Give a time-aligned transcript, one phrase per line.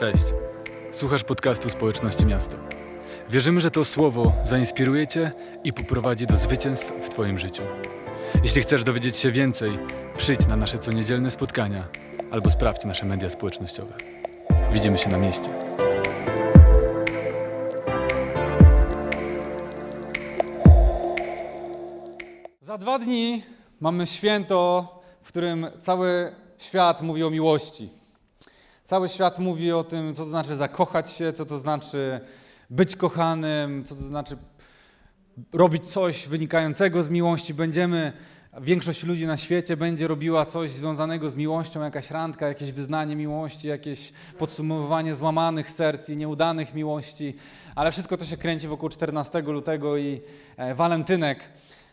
[0.00, 0.24] Cześć.
[0.92, 2.56] Słuchasz podcastu Społeczności Miasto.
[3.30, 5.32] Wierzymy, że to słowo zainspiruje Cię
[5.64, 7.62] i poprowadzi do zwycięstw w Twoim życiu.
[8.42, 9.78] Jeśli chcesz dowiedzieć się więcej,
[10.16, 11.88] przyjdź na nasze coniedzielne spotkania
[12.30, 13.94] albo sprawdź nasze media społecznościowe.
[14.72, 15.48] Widzimy się na mieście.
[22.60, 23.42] Za dwa dni
[23.80, 24.88] mamy święto,
[25.22, 27.99] w którym cały świat mówi o miłości.
[28.90, 32.20] Cały świat mówi o tym, co to znaczy zakochać się, co to znaczy
[32.70, 34.36] być kochanym, co to znaczy
[35.52, 37.54] robić coś wynikającego z miłości.
[37.54, 38.12] Będziemy,
[38.60, 43.68] większość ludzi na świecie będzie robiła coś związanego z miłością, jakaś randka, jakieś wyznanie miłości,
[43.68, 47.36] jakieś podsumowywanie złamanych serc i nieudanych miłości,
[47.74, 50.20] ale wszystko to się kręci wokół 14 lutego i
[50.56, 51.38] e, walentynek.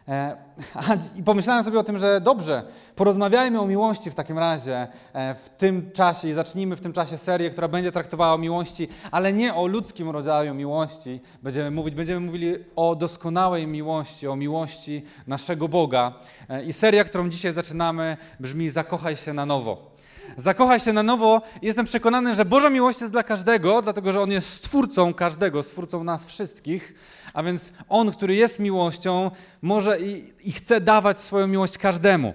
[0.07, 0.37] E,
[1.19, 2.63] I pomyślałem sobie o tym, że dobrze,
[2.95, 7.17] porozmawiajmy o miłości w takim razie e, w tym czasie i zacznijmy w tym czasie
[7.17, 12.19] serię, która będzie traktowała o miłości, ale nie o ludzkim rodzaju miłości będziemy mówić, będziemy
[12.19, 16.13] mówili o doskonałej miłości, o miłości naszego Boga.
[16.49, 19.97] E, I seria, którą dzisiaj zaczynamy brzmi Zakochaj się na nowo.
[20.37, 21.41] Zakochaj się na nowo.
[21.61, 26.03] Jestem przekonany, że Boża miłość jest dla każdego, dlatego że On jest stwórcą każdego, stwórcą
[26.03, 26.95] nas wszystkich.
[27.37, 32.33] A więc On, który jest miłością, może i, i chce dawać swoją miłość każdemu.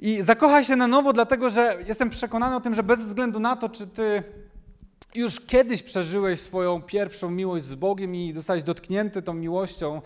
[0.00, 3.56] I zakochaj się na nowo, dlatego że jestem przekonany o tym, że bez względu na
[3.56, 4.22] to, czy ty
[5.14, 10.02] już kiedyś przeżyłeś swoją pierwszą miłość z Bogiem i zostałeś dotknięty tą miłością,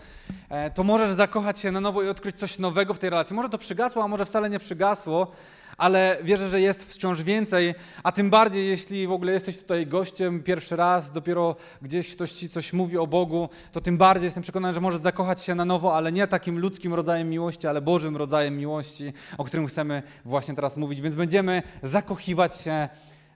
[0.49, 3.37] e, to możesz zakochać się na nowo i odkryć coś nowego w tej relacji.
[3.37, 5.33] Może to przygasło, a może wcale nie przygasło,
[5.77, 10.43] ale wierzę, że jest wciąż więcej, a tym bardziej, jeśli w ogóle jesteś tutaj gościem
[10.43, 14.75] pierwszy raz, dopiero gdzieś ktoś ci coś mówi o Bogu, to tym bardziej jestem przekonany,
[14.75, 18.59] że możesz zakochać się na nowo, ale nie takim ludzkim rodzajem miłości, ale Bożym rodzajem
[18.59, 21.01] miłości, o którym chcemy właśnie teraz mówić.
[21.01, 22.89] Więc będziemy zakochiwać się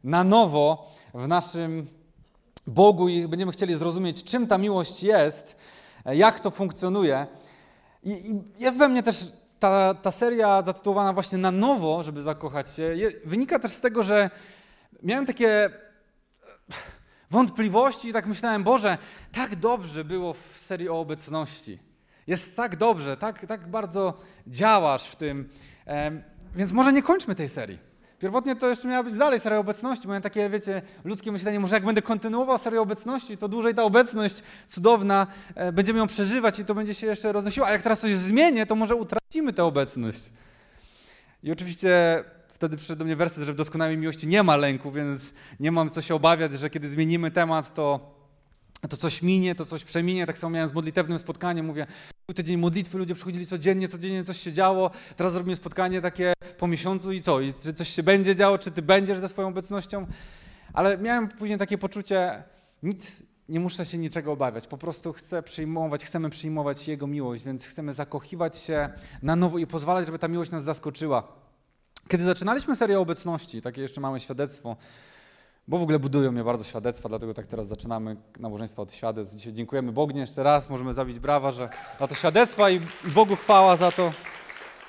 [0.04, 1.86] na nowo w naszym
[2.66, 5.56] Bogu i będziemy chcieli zrozumieć, czym ta miłość jest,
[6.04, 7.26] jak to funkcjonuje.
[8.04, 12.82] I, jest we mnie też ta, ta seria zatytułowana właśnie na nowo, żeby zakochać się,
[12.82, 14.30] je, wynika też z tego, że
[15.02, 15.70] miałem takie
[17.30, 18.98] wątpliwości i tak myślałem, Boże,
[19.32, 21.78] tak dobrze było w serii o obecności.
[22.26, 25.48] Jest tak dobrze, tak, tak bardzo działasz w tym.
[25.86, 26.22] Em,
[26.54, 27.89] więc może nie kończmy tej serii.
[28.20, 30.08] Pierwotnie to jeszcze miała być dalej seria obecności.
[30.08, 34.42] Miałem takie, wiecie, ludzkie myślenie, może jak będę kontynuował serię obecności, to dłużej ta obecność
[34.68, 37.66] cudowna, e, będziemy ją przeżywać i to będzie się jeszcze roznosiło.
[37.66, 40.30] A jak teraz coś zmienię, to może utracimy tę obecność.
[41.42, 45.32] I oczywiście wtedy przyszedł do mnie werset, że w doskonałej miłości nie ma lęku, więc
[45.60, 48.14] nie mam co się obawiać, że kiedy zmienimy temat, to,
[48.88, 50.26] to coś minie, to coś przeminie.
[50.26, 51.66] Tak samo miałem z modlitewnym spotkaniem.
[51.66, 51.86] Mówię,
[52.28, 54.90] był tydzień modlitwy, ludzie przychodzili codziennie, codziennie coś się działo.
[55.16, 57.40] Teraz zrobimy spotkanie takie po miesiącu i co?
[57.40, 60.06] I czy coś się będzie działo, czy ty będziesz ze swoją obecnością?
[60.72, 62.42] Ale miałem później takie poczucie,
[62.82, 64.66] nic, nie muszę się niczego obawiać.
[64.66, 68.88] Po prostu chcę przyjmować, chcemy przyjmować Jego miłość, więc chcemy zakochiwać się
[69.22, 71.32] na nowo i pozwalać, żeby ta miłość nas zaskoczyła.
[72.08, 74.76] Kiedy zaczynaliśmy serię obecności, takie jeszcze małe świadectwo,
[75.70, 79.36] bo w ogóle budują mnie bardzo świadectwa, dlatego tak teraz zaczynamy nabożeństwo od świadectw.
[79.36, 81.68] Dzisiaj dziękujemy Bognie jeszcze raz, możemy zabić brawa, że
[82.00, 82.80] za to świadectwa i,
[83.14, 84.12] Bogu chwała za to,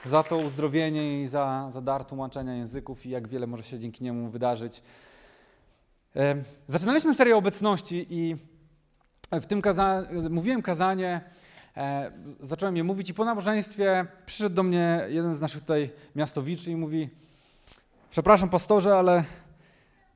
[0.05, 4.03] za to uzdrowienie i za, za dar tłumaczenia języków i jak wiele może się dzięki
[4.03, 4.83] niemu wydarzyć.
[6.15, 8.35] E, zaczynaliśmy serię obecności i
[9.31, 11.21] w tym kaza mówiłem kazanie,
[11.77, 16.71] e, zacząłem je mówić i po nabożeństwie przyszedł do mnie jeden z naszych tutaj miastowiczy
[16.71, 17.09] i mówi
[18.11, 19.23] przepraszam pastorze, ale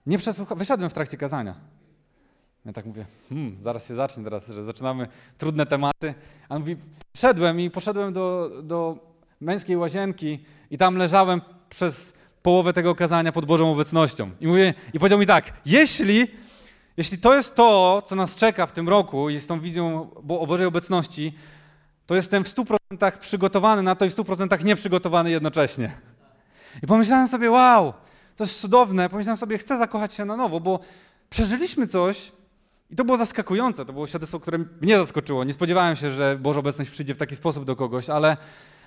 [0.05, 0.55] nie przesłucha...
[0.55, 1.55] Wysiadłem w trakcie kazania.
[2.65, 5.07] Ja tak mówię, hmm, zaraz się zacznie teraz, że zaczynamy
[5.37, 6.13] trudne tematy.
[6.49, 6.75] A on mówi,
[7.17, 8.97] szedłem i poszedłem do, do
[9.41, 14.29] męskiej łazienki i tam leżałem przez połowę tego kazania pod Bożą obecnością.
[14.41, 16.27] I mówię, i powiedział mi tak, jeśli,
[16.97, 20.47] jeśli to jest to, co nas czeka w tym roku i z tą wizją o
[20.47, 21.33] Bożej obecności,
[22.05, 22.77] to jestem w 100%
[23.19, 25.91] przygotowany na to i w 100% nieprzygotowany jednocześnie.
[26.83, 27.93] I pomyślałem sobie, wow,
[28.43, 29.09] jest cudowne.
[29.09, 30.79] Pomyślałem sobie, chcę zakochać się na nowo, bo
[31.29, 32.31] przeżyliśmy coś
[32.89, 33.85] i to było zaskakujące.
[33.85, 35.43] To było świadectwo, które mnie zaskoczyło.
[35.43, 38.37] Nie spodziewałem się, że Boża obecność przyjdzie w taki sposób do kogoś, ale,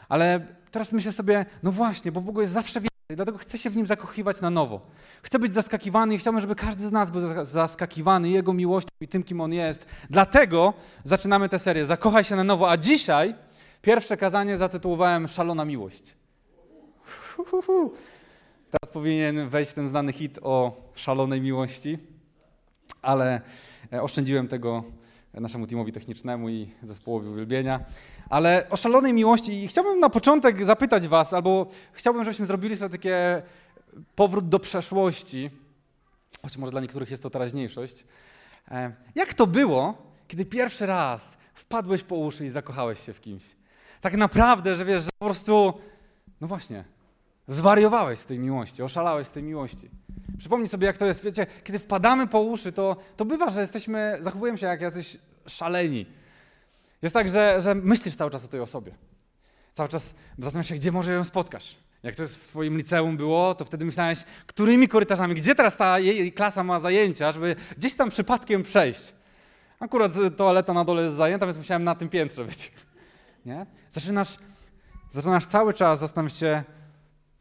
[0.09, 3.77] ale teraz myślę sobie, no właśnie, bo Bogu jest zawsze więcej, dlatego chcę się w
[3.77, 4.81] Nim zakochiwać na nowo.
[5.23, 9.23] Chcę być zaskakiwany i chciałbym, żeby każdy z nas był zaskakiwany Jego miłością i tym,
[9.23, 9.87] kim On jest.
[10.11, 10.75] Dlatego
[11.05, 11.87] zaczynamy tę serię.
[11.87, 13.35] Zakochaj się na nowo, a dzisiaj
[13.83, 16.17] pierwsze kazanie zatytułowałem Szalona Miłość.
[18.71, 21.99] Teraz powinien wejść ten znany hit o szalonej miłości,
[23.03, 23.41] ale
[23.93, 24.85] e, oszczędziłem tego
[25.35, 27.81] naszemu teamowi technicznemu i zespołowi uwielbienia.
[28.31, 32.91] Ale o szalonej miłości i chciałbym na początek zapytać was, albo chciałbym, żebyśmy zrobili sobie
[32.91, 33.43] takie
[34.15, 35.51] powrót do przeszłości
[36.43, 38.05] choć może dla niektórych jest to teraźniejszość.
[38.71, 39.95] E, jak to było,
[40.29, 43.45] kiedy pierwszy raz wpadłeś po uszy i zakochałeś się w kimś?
[44.01, 45.75] Tak naprawdę, że wiesz, że po prostu,
[46.41, 46.85] no właśnie,
[47.49, 49.91] zwariowałeś z tej miłości, oszalałeś z tej miłości.
[50.39, 54.19] Przypomnij sobie, jak to jest, wiecie, kiedy wpadamy po uszy, to, to bywa, że jesteśmy,
[54.21, 55.17] zachowujemy się jak jacyś
[55.47, 56.07] szaleni.
[57.03, 58.95] Jest tak, że, że myślisz cały czas o tej osobie.
[59.75, 61.77] Cały czas zastanawiasz się, gdzie może ją spotkasz.
[62.03, 65.99] Jak to jest w twoim liceum było, to wtedy myślałeś, którymi korytarzami, gdzie teraz ta
[65.99, 69.13] jej klasa ma zajęcia, żeby gdzieś tam przypadkiem przejść.
[69.81, 72.73] Akurat toaleta na dole jest zajęta, więc musiałem na tym piętrze być.
[73.47, 73.67] Nie?
[73.91, 74.37] Zaczynasz,
[75.11, 76.65] zaczynasz cały czas zastanawiać się,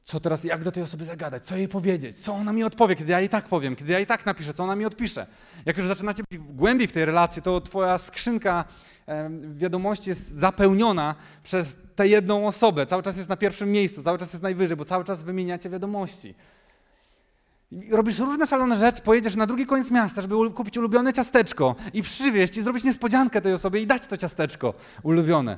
[0.07, 3.11] co teraz, jak do tej osoby zagadać, co jej powiedzieć, co ona mi odpowie, kiedy
[3.11, 5.27] ja jej tak powiem, kiedy ja jej tak napiszę, co ona mi odpisze.
[5.65, 8.65] Jak już zaczynacie być głębiej w tej relacji, to twoja skrzynka
[9.41, 12.85] wiadomości jest zapełniona przez tę jedną osobę.
[12.85, 16.35] Cały czas jest na pierwszym miejscu, cały czas jest najwyżej, bo cały czas wymieniacie wiadomości.
[17.91, 22.57] Robisz różne szalone rzeczy, pojedziesz na drugi koniec miasta, żeby kupić ulubione ciasteczko i przywieźć
[22.57, 25.57] i zrobić niespodziankę tej osobie i dać to ciasteczko ulubione.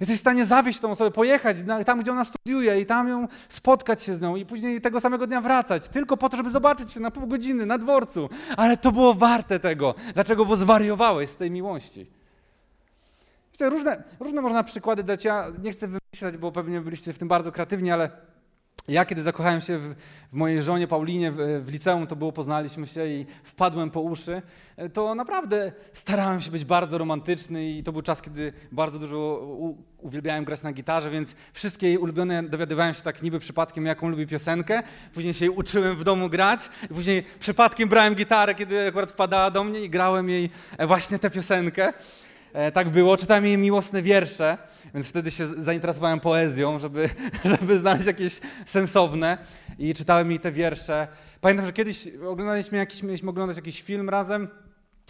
[0.00, 1.56] Jesteś w stanie zawieźć tą osobę, pojechać
[1.86, 5.26] tam, gdzie ona studiuje i tam ją spotkać się z nią i później tego samego
[5.26, 8.28] dnia wracać, tylko po to, żeby zobaczyć się na pół godziny na dworcu.
[8.56, 9.94] Ale to było warte tego.
[10.14, 10.44] Dlaczego?
[10.44, 12.06] Bo zwariowałeś z tej miłości.
[13.60, 15.24] Różne, różne można przykłady dać.
[15.24, 18.10] Ja nie chcę wymyślać, bo pewnie byliście w tym bardzo kreatywni, ale
[18.88, 19.94] ja, kiedy zakochałem się w,
[20.30, 24.42] w mojej żonie Paulinie w, w, liceum, to było, poznaliśmy się i wpadłem po uszy,
[24.92, 29.76] to naprawdę starałem się być bardzo romantyczny i to był czas, kiedy bardzo dużo u,
[29.98, 34.26] uwielbiałem grać na gitarze, więc wszystkie jej ulubione dowiadywałem się tak niby przypadkiem, jaką lubi
[34.26, 34.82] piosenkę.
[35.14, 39.50] Później się jej uczyłem w domu grać i później przypadkiem brałem gitarę, kiedy akurat wpadała
[39.50, 40.50] do mnie i grałem jej
[40.86, 41.92] właśnie tę piosenkę.
[42.56, 43.16] E, tak było.
[43.16, 44.58] Czytałem jej miłosne wiersze,
[44.94, 47.10] więc wtedy się zainteresowałem poezją, żeby,
[47.44, 49.38] żeby znaleźć jakieś sensowne
[49.78, 51.08] i czytałem jej te wiersze.
[51.40, 54.48] Pamiętam, że kiedyś oglądaliśmy jakiś, mieliśmy oglądać jakiś film razem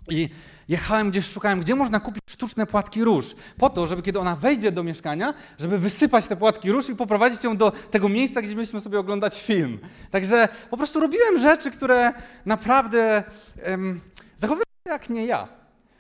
[0.08, 0.28] i
[0.68, 4.72] jechałem gdzieś, szukałem, gdzie można kupić sztuczne płatki róż, po to, żeby kiedy ona wejdzie
[4.72, 8.80] do mieszkania, żeby wysypać te płatki róż i poprowadzić ją do tego miejsca, gdzie mieliśmy
[8.80, 9.78] sobie oglądać film.
[10.10, 12.12] Także po prostu robiłem rzeczy, które
[12.46, 13.22] naprawdę
[13.66, 14.00] um,
[14.36, 15.56] zachowywałem jak nie ja.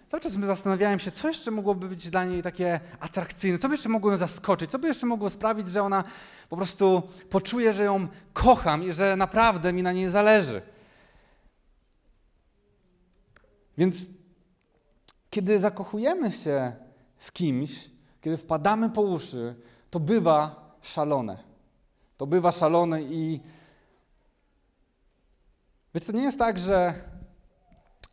[0.08, 3.88] Cały czas zastanawiałem się, co jeszcze mogłoby być dla niej takie atrakcyjne, co by jeszcze
[3.88, 6.04] mogło ją zaskoczyć, co by jeszcze mogło sprawić, że ona
[6.48, 10.62] po prostu poczuje, że ją kocham i że naprawdę mi na niej zależy.
[13.78, 14.06] Więc
[15.30, 16.76] kiedy zakochujemy się
[17.16, 19.54] w kimś, kiedy wpadamy po uszy,
[19.90, 21.38] to bywa szalone.
[22.16, 23.40] To bywa szalone i
[25.94, 26.94] więc to nie jest tak, że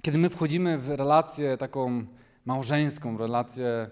[0.04, 2.06] kiedy my wchodzimy w relację taką
[2.46, 3.90] małżeńską, relację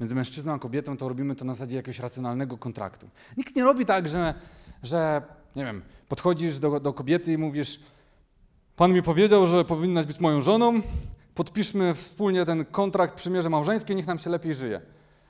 [0.00, 3.08] między mężczyzną a kobietą, to robimy to na zasadzie jakiegoś racjonalnego kontraktu.
[3.36, 4.34] Nikt nie robi tak, że,
[4.82, 5.22] że
[5.56, 7.80] nie wiem, podchodzisz do, do kobiety i mówisz,
[8.76, 10.80] Pan mi powiedział, że powinnaś być moją żoną,
[11.34, 14.80] podpiszmy wspólnie ten kontrakt, przymierze małżeńskie, niech nam się lepiej żyje.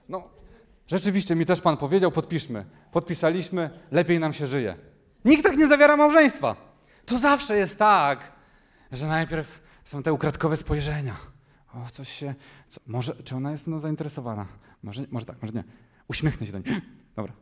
[0.09, 0.23] No,
[0.87, 2.65] rzeczywiście mi też Pan powiedział, podpiszmy.
[2.93, 4.77] Podpisaliśmy, lepiej nam się żyje.
[5.25, 6.57] Nikt tak nie zawiera małżeństwa.
[7.07, 8.33] To zawsze jest tak,
[8.93, 11.17] że najpierw są te ukradkowe spojrzenia.
[11.75, 12.35] O, coś się.
[12.69, 14.47] Co, może, czy ona jest mną zainteresowana?
[14.83, 15.65] Może, może tak, może nie.
[16.09, 16.81] Uśmiechnę się do niej.
[17.17, 17.33] Dobra.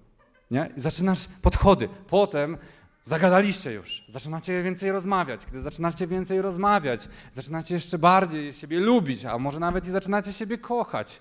[0.50, 0.70] Nie?
[0.76, 1.88] I zaczynasz podchody.
[2.06, 2.58] Potem
[3.05, 4.05] zagadaliście już.
[4.09, 5.47] Zaczynacie więcej rozmawiać.
[5.47, 10.58] Kiedy zaczynacie więcej rozmawiać, zaczynacie jeszcze bardziej siebie lubić, a może nawet i zaczynacie siebie
[10.58, 11.20] kochać.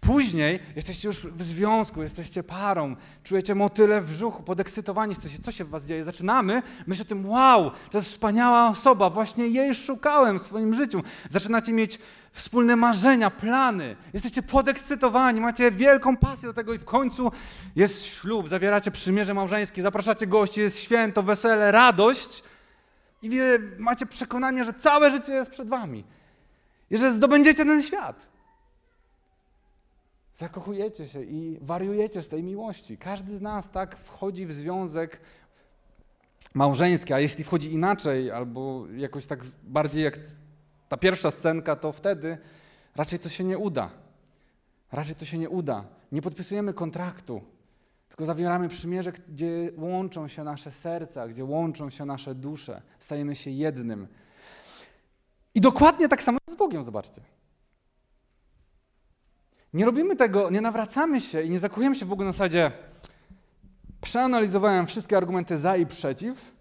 [0.00, 5.42] Później jesteście już w związku, jesteście parą, czujecie motyle w brzuchu, podekscytowani jesteście.
[5.42, 6.04] Co się w was dzieje?
[6.04, 11.02] Zaczynamy myśleć o tym, wow, to jest wspaniała osoba, właśnie jej szukałem w swoim życiu.
[11.30, 11.98] Zaczynacie mieć
[12.32, 13.96] wspólne marzenia, plany.
[14.12, 17.32] Jesteście podekscytowani, macie wielką pasję do tego i w końcu
[17.76, 22.44] jest ślub, zawieracie przymierze małżeńskie, zapraszacie gości, jest święto, wesele, radość
[23.22, 23.30] i
[23.78, 26.04] macie przekonanie, że całe życie jest przed wami
[26.90, 28.32] i że zdobędziecie ten świat.
[30.34, 32.98] Zakochujecie się i wariujecie z tej miłości.
[32.98, 35.20] Każdy z nas tak wchodzi w związek
[36.54, 40.18] małżeński, a jeśli wchodzi inaczej, albo jakoś tak bardziej jak
[40.92, 42.38] ta pierwsza scenka, to wtedy
[42.96, 43.90] raczej to się nie uda.
[44.92, 45.84] Raczej to się nie uda.
[46.12, 47.42] Nie podpisujemy kontraktu,
[48.08, 53.50] tylko zawieramy przymierze, gdzie łączą się nasze serca, gdzie łączą się nasze dusze, stajemy się
[53.50, 54.06] jednym.
[55.54, 57.22] I dokładnie tak samo z Bogiem, zobaczcie.
[59.72, 62.72] Nie robimy tego, nie nawracamy się i nie zakujemy się w ogóle na zasadzie
[64.00, 66.52] przeanalizowałem wszystkie argumenty za i przeciw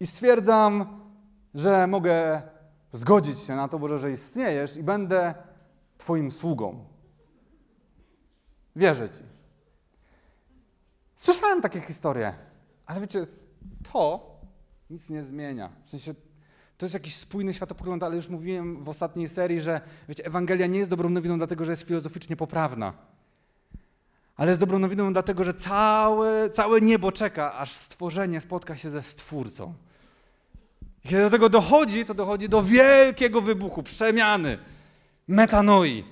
[0.00, 1.00] i stwierdzam,
[1.54, 2.42] że mogę
[2.92, 5.34] zgodzić się na to, Boże, że istniejesz i będę
[5.98, 6.84] Twoim sługą.
[8.76, 9.22] Wierzę Ci.
[11.16, 12.34] Słyszałem takie historie,
[12.86, 13.26] ale wiecie,
[13.92, 14.30] to
[14.90, 15.70] nic nie zmienia.
[15.82, 16.14] W sensie
[16.78, 20.78] To jest jakiś spójny światopogląd, ale już mówiłem w ostatniej serii, że wiecie, Ewangelia nie
[20.78, 22.92] jest dobrą nowiną dlatego, że jest filozoficznie poprawna.
[24.36, 29.02] Ale jest dobrą nowiną dlatego, że całe, całe niebo czeka, aż stworzenie spotka się ze
[29.02, 29.74] Stwórcą.
[31.08, 34.58] Kiedy do tego dochodzi, to dochodzi do wielkiego wybuchu, przemiany,
[35.28, 36.04] metanoi.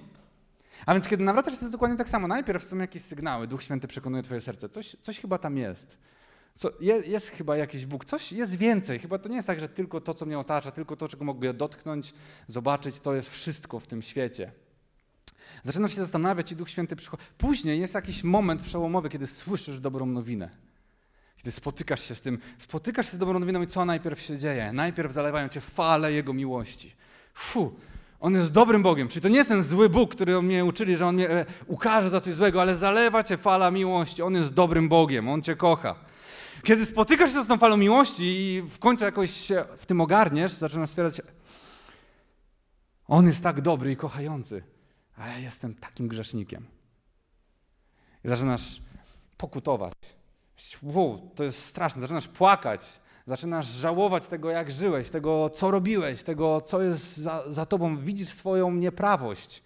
[0.86, 2.28] A więc kiedy nawracasz to dokładnie tak samo.
[2.28, 4.68] Najpierw są jakieś sygnały, Duch Święty przekonuje twoje serce.
[4.68, 5.96] Coś, coś chyba tam jest.
[6.54, 8.98] Co, jest, jest, chyba jakiś Bóg, coś jest więcej.
[8.98, 11.54] Chyba to nie jest tak, że tylko to, co mnie otacza, tylko to, czego mogę
[11.54, 12.14] dotknąć,
[12.48, 14.52] zobaczyć, to jest wszystko w tym świecie.
[15.62, 17.22] Zaczynasz się zastanawiać i Duch Święty przychodzi.
[17.38, 20.50] Później jest jakiś moment przełomowy, kiedy słyszysz dobrą nowinę.
[21.46, 24.72] Kiedy spotykasz się z tym, spotykasz się z dobrą nowiną i co najpierw się dzieje?
[24.72, 26.94] Najpierw zalewają cię fale Jego miłości.
[27.34, 27.76] Fu,
[28.20, 29.08] On jest dobrym Bogiem.
[29.08, 32.10] Czyli to nie jest ten zły Bóg, który mnie uczyli, że On mnie e, ukaże
[32.10, 34.22] za coś złego, ale zalewa cię fala miłości.
[34.22, 35.94] On jest dobrym Bogiem, On cię kocha.
[36.62, 40.52] Kiedy spotykasz się z tą falą miłości i w końcu jakoś się w tym ogarniesz,
[40.52, 41.26] zaczynasz stwierdzać,
[43.08, 44.62] On jest tak dobry i kochający,
[45.16, 46.66] a ja jestem takim grzesznikiem.
[48.24, 48.80] I zaczynasz
[49.36, 49.92] pokutować.
[50.82, 52.00] Wow, to jest straszne.
[52.00, 52.80] Zaczynasz płakać,
[53.26, 57.98] zaczynasz żałować tego, jak żyłeś, tego, co robiłeś, tego, co jest za, za tobą.
[57.98, 59.62] Widzisz swoją nieprawość.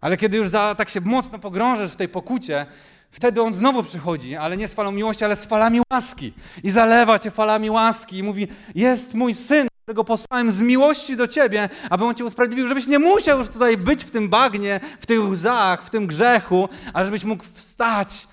[0.00, 2.66] Ale kiedy już za, tak się mocno pogrążysz w tej pokucie,
[3.10, 6.32] wtedy on znowu przychodzi, ale nie z falą miłości, ale z falami łaski.
[6.62, 11.26] I zalewa cię falami łaski i mówi: Jest mój syn, którego posłałem z miłości do
[11.26, 15.06] ciebie, aby on cię usprawiedliwił, żebyś nie musiał już tutaj być w tym bagnie, w
[15.06, 18.28] tych łzach, w tym grzechu, ale żebyś mógł wstać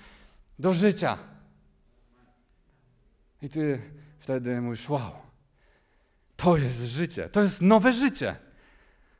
[0.58, 1.18] do życia.
[3.42, 3.82] I ty
[4.18, 5.12] wtedy mówisz: Wow,
[6.36, 8.36] to jest życie, to jest nowe życie.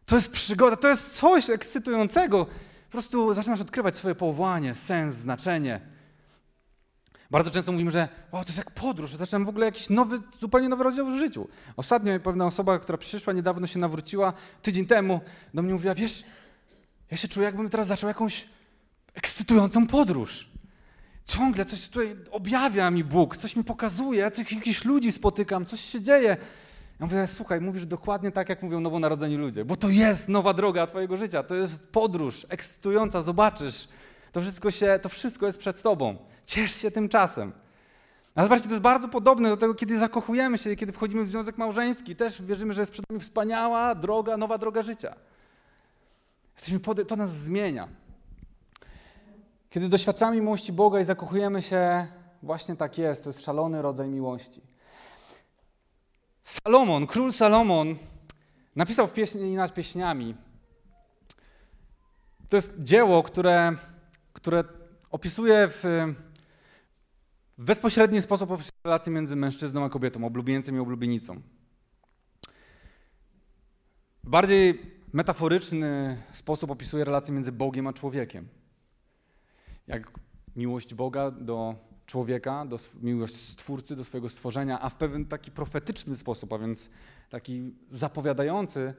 [0.06, 2.44] To jest przygoda, to jest coś ekscytującego.
[2.46, 5.80] Po prostu zaczynasz odkrywać swoje powołanie, sens, znaczenie.
[7.30, 10.68] Bardzo często mówimy, że wow, to jest jak podróż, zaczynam w ogóle jakiś nowy, zupełnie
[10.68, 11.48] nowy rozdział w życiu.
[11.76, 14.32] Ostatnio pewna osoba, która przyszła, niedawno się nawróciła,
[14.62, 15.20] tydzień temu,
[15.54, 16.24] do mnie mówiła, wiesz,
[17.10, 18.48] ja się czuję, jakbym teraz zaczął jakąś
[19.14, 20.48] ekscytującą podróż.
[21.26, 26.00] Ciągle coś tutaj objawia mi Bóg, coś mi pokazuje, ja jakichś ludzi spotykam, coś się
[26.00, 26.36] dzieje.
[27.00, 30.86] Ja mówię, słuchaj, mówisz dokładnie tak, jak mówią nowonarodzeni ludzie, bo to jest nowa droga
[30.86, 33.88] twojego życia, to jest podróż ekscytująca, zobaczysz.
[34.32, 36.16] To wszystko, się, to wszystko jest przed tobą.
[36.46, 37.52] Ciesz się tym czasem.
[38.34, 41.58] A zobaczcie, to jest bardzo podobne do tego, kiedy zakochujemy się, kiedy wchodzimy w związek
[41.58, 42.16] małżeński.
[42.16, 45.14] Też wierzymy, że jest przed nami wspaniała droga, nowa droga życia.
[46.56, 47.08] Jesteśmy pod...
[47.08, 47.88] To nas zmienia.
[49.76, 52.06] Kiedy doświadczamy miłości Boga i zakochujemy się,
[52.42, 53.24] właśnie tak jest.
[53.24, 54.60] To jest szalony rodzaj miłości.
[56.42, 57.96] Salomon, król Salomon,
[58.76, 60.34] napisał w pieśni nad pieśniami.
[62.48, 63.76] To jest dzieło, które,
[64.32, 64.64] które
[65.10, 65.84] opisuje w,
[67.58, 68.50] w bezpośredni sposób
[68.84, 71.40] relacje między mężczyzną a kobietą, oblubieńcem i oblubienicą.
[74.24, 78.48] W bardziej metaforyczny sposób opisuje relacje między Bogiem a człowiekiem.
[79.86, 80.10] Jak
[80.56, 81.74] miłość Boga do
[82.06, 86.90] człowieka, do, miłość Stwórcy, do swojego stworzenia, a w pewien taki profetyczny sposób, a więc
[87.30, 88.94] taki zapowiadający,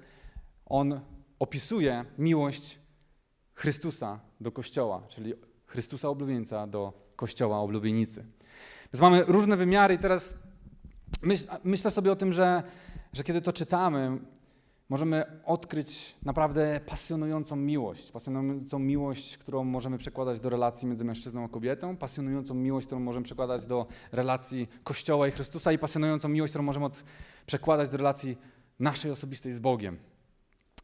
[0.65, 0.99] on
[1.39, 2.79] opisuje miłość
[3.53, 5.33] Chrystusa do Kościoła, czyli
[5.65, 8.25] Chrystusa oblubieńca do Kościoła oblubienicy.
[8.93, 10.39] Więc mamy różne wymiary i teraz
[11.21, 12.63] myśl, myślę sobie o tym, że,
[13.13, 14.19] że kiedy to czytamy,
[14.89, 18.11] możemy odkryć naprawdę pasjonującą miłość.
[18.11, 23.23] Pasjonującą miłość, którą możemy przekładać do relacji między mężczyzną a kobietą, pasjonującą miłość, którą możemy
[23.23, 27.03] przekładać do relacji Kościoła i Chrystusa i pasjonującą miłość, którą możemy od,
[27.45, 28.37] przekładać do relacji
[28.79, 29.97] naszej osobistej z Bogiem.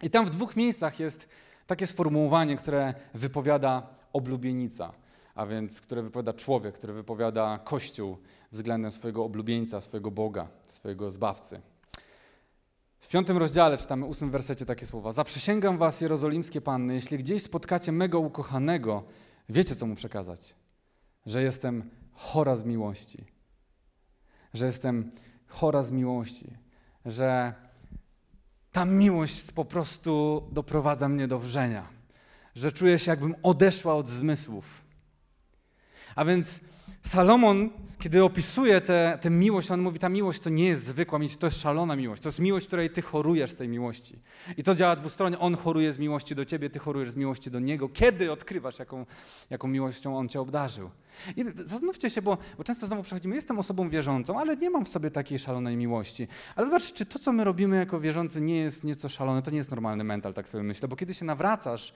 [0.01, 1.29] I tam w dwóch miejscach jest
[1.67, 4.93] takie sformułowanie, które wypowiada oblubienica,
[5.36, 8.17] a więc które wypowiada człowiek, które wypowiada Kościół
[8.51, 11.62] względem swojego oblubieńca, swojego Boga, swojego Zbawcy.
[13.03, 15.12] W piątym rozdziale czytamy ósmym wersecie takie słowa.
[15.12, 19.03] Zaprzysięgam was, jerozolimskie panny, jeśli gdzieś spotkacie mego ukochanego,
[19.50, 20.55] wiecie, co mu przekazać?
[21.25, 23.25] Że jestem chora z miłości.
[24.53, 25.12] Że jestem
[25.48, 26.53] chora z miłości.
[27.05, 27.53] Że
[28.72, 31.88] ta miłość po prostu doprowadza mnie do wrzenia.
[32.55, 34.83] Że czuję się, jakbym odeszła od zmysłów.
[36.15, 36.62] A więc
[37.03, 37.69] Salomon,
[38.00, 38.81] kiedy opisuje
[39.22, 42.22] tę miłość, on mówi, ta miłość to nie jest zwykła miłość, to jest szalona miłość.
[42.22, 44.19] To jest miłość, której ty chorujesz z tej miłości.
[44.57, 45.39] I to działa dwustronnie.
[45.39, 47.89] On choruje z miłości do ciebie, ty chorujesz z miłości do niego.
[47.89, 49.05] Kiedy odkrywasz, jaką,
[49.50, 50.89] jaką miłością on cię obdarzył?
[51.38, 54.89] I zastanówcie się, bo, bo często znowu przechodzimy, jestem osobą wierzącą, ale nie mam w
[54.89, 56.27] sobie takiej szalonej miłości.
[56.55, 59.57] Ale zobacz, czy to, co my robimy jako wierzący, nie jest nieco szalone, to nie
[59.57, 61.93] jest normalny mental, tak sobie myślę, bo kiedy się nawracasz,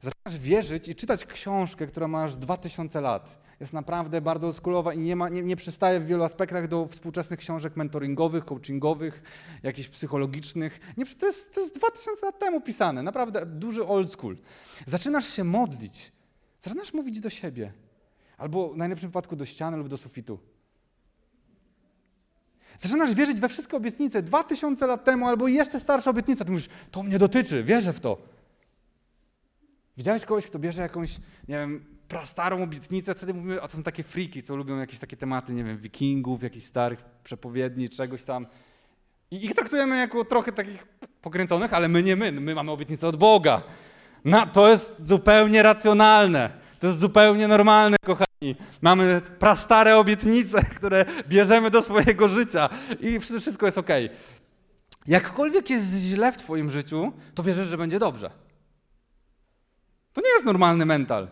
[0.00, 4.98] zaczynasz wierzyć i czytać książkę, która ma aż 2000 lat jest naprawdę bardzo oldschoolowa i
[4.98, 9.22] nie, ma, nie, nie przystaje w wielu aspektach do współczesnych książek mentoringowych, coachingowych,
[9.62, 10.80] jakichś psychologicznych.
[10.96, 14.36] Nie, to, jest, to jest 2000 lat temu pisane, naprawdę duży old school.
[14.86, 16.12] Zaczynasz się modlić,
[16.60, 17.72] zaczynasz mówić do siebie,
[18.38, 20.38] albo w najlepszym wypadku do ściany lub do sufitu.
[22.78, 24.22] Zaczynasz wierzyć we wszystkie obietnice.
[24.22, 26.44] Dwa tysiące lat temu albo jeszcze starsza obietnica.
[26.44, 28.29] Ty mówisz, to mnie dotyczy, wierzę w to.
[30.00, 31.16] Widziałeś kogoś, kto bierze jakąś,
[31.48, 35.16] nie wiem, prastarą obietnicę, wtedy mówimy, a to są takie friki, co lubią jakieś takie
[35.16, 38.46] tematy, nie wiem, wikingów, jakichś starych przepowiedni, czegoś tam.
[39.30, 40.86] I ich traktujemy jako trochę takich
[41.22, 43.62] pokręconych, ale my nie my, my mamy obietnicę od Boga.
[44.24, 46.50] Na, to jest zupełnie racjonalne.
[46.78, 48.56] To jest zupełnie normalne, kochani.
[48.82, 52.68] Mamy prastare obietnice, które bierzemy do swojego życia
[53.00, 53.88] i wszystko jest ok.
[55.06, 58.49] Jakkolwiek jest źle w Twoim życiu, to wierzysz, że będzie dobrze.
[60.12, 61.28] To nie jest normalny mental.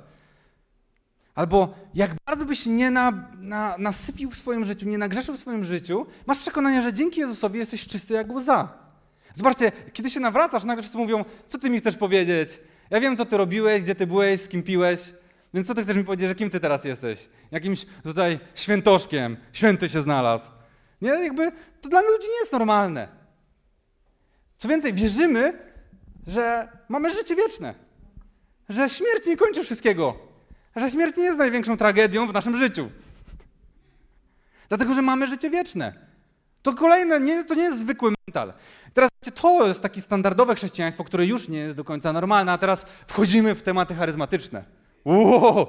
[1.35, 5.65] Albo jak bardzo byś nie na, na, nasypił w swoim życiu, nie nagrzeszył w swoim
[5.65, 8.69] życiu, masz przekonanie, że dzięki Jezusowi jesteś czysty jak łza.
[9.35, 12.59] Zobaczcie, kiedy się nawracasz, nagle wszyscy mówią, co ty mi chcesz powiedzieć?
[12.91, 15.01] Ja wiem, co ty robiłeś, gdzie ty byłeś, z kim piłeś.
[15.55, 17.29] Więc co ty chcesz mi powiedzieć, że kim ty teraz jesteś?
[17.51, 20.51] Jakimś tutaj świętoszkiem, święty się znalazł.
[21.03, 23.09] Nie, jakby to dla ludzi nie jest normalne.
[24.59, 25.59] Co więcej, wierzymy,
[26.27, 27.88] że mamy życie wieczne.
[28.69, 30.17] Że śmierć nie kończy wszystkiego.
[30.77, 32.91] Że śmierć nie jest największą tragedią w naszym życiu.
[34.69, 35.93] Dlatego, że mamy życie wieczne.
[36.63, 38.53] To kolejne, nie, to nie jest zwykły mental.
[38.95, 42.87] Teraz to jest takie standardowe chrześcijaństwo, które już nie jest do końca normalne, a teraz
[43.07, 44.65] wchodzimy w tematy charyzmatyczne.
[45.05, 45.67] Uuu,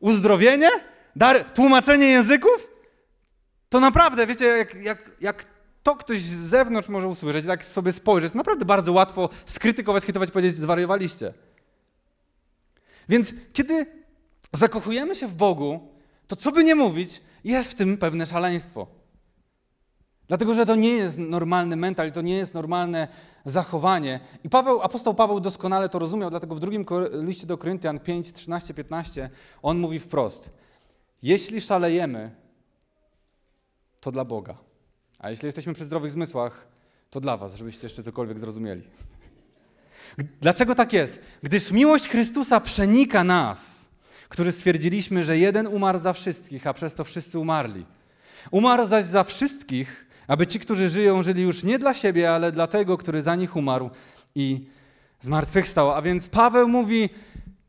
[0.00, 0.68] uzdrowienie?
[1.16, 2.68] Dar, tłumaczenie języków?
[3.68, 5.44] To naprawdę, wiecie, jak, jak, jak
[5.82, 10.56] to ktoś z zewnątrz może usłyszeć, tak sobie spojrzeć, naprawdę bardzo łatwo skrytykować, skrytykować, powiedzieć,
[10.56, 11.32] zwariowaliście.
[13.08, 13.86] Więc kiedy
[14.52, 15.88] zakochujemy się w Bogu,
[16.26, 18.86] to co by nie mówić, jest w tym pewne szaleństwo.
[20.28, 23.08] Dlatego, że to nie jest normalny mental, to nie jest normalne
[23.44, 24.20] zachowanie.
[24.44, 28.74] I Paweł, apostoł Paweł doskonale to rozumiał, dlatego w drugim liście do Koryntian 5, 13,
[28.74, 29.30] 15
[29.62, 30.50] on mówi wprost:
[31.22, 32.30] Jeśli szalejemy,
[34.00, 34.54] to dla Boga.
[35.18, 36.66] A jeśli jesteśmy przy zdrowych zmysłach,
[37.10, 38.82] to dla Was, żebyście jeszcze cokolwiek zrozumieli.
[40.40, 41.20] Dlaczego tak jest?
[41.42, 43.88] Gdyż miłość Chrystusa przenika nas,
[44.28, 47.86] którzy stwierdziliśmy, że jeden umarł za wszystkich, a przez to wszyscy umarli.
[48.50, 52.66] Umarł zaś za wszystkich, aby ci, którzy żyją, żyli już nie dla siebie, ale dla
[52.66, 53.90] tego, który za nich umarł
[54.34, 54.66] i
[55.20, 55.90] zmartwychwstał.
[55.92, 57.08] A więc Paweł mówi: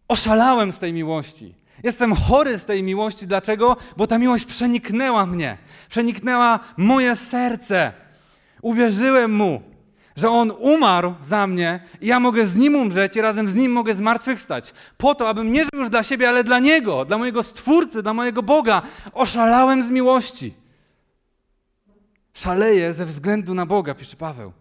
[0.08, 1.56] Oszalałem z tej miłości.
[1.84, 3.28] Jestem chory z tej miłości.
[3.28, 3.78] Dlaczego?
[3.98, 5.58] Bo ta miłość przeniknęła mnie,
[5.90, 7.94] przeniknęła moje serce.
[8.62, 9.62] Uwierzyłem mu,
[10.16, 13.72] że on umarł za mnie i ja mogę z nim umrzeć i razem z nim
[13.72, 14.74] mogę zmartwychwstać.
[14.98, 18.14] Po to, abym nie żył już dla siebie, ale dla niego, dla mojego stwórcy, dla
[18.14, 18.82] mojego Boga.
[19.14, 20.54] Oszalałem z miłości.
[22.34, 24.54] Szaleję ze względu na Boga, pisze Paweł.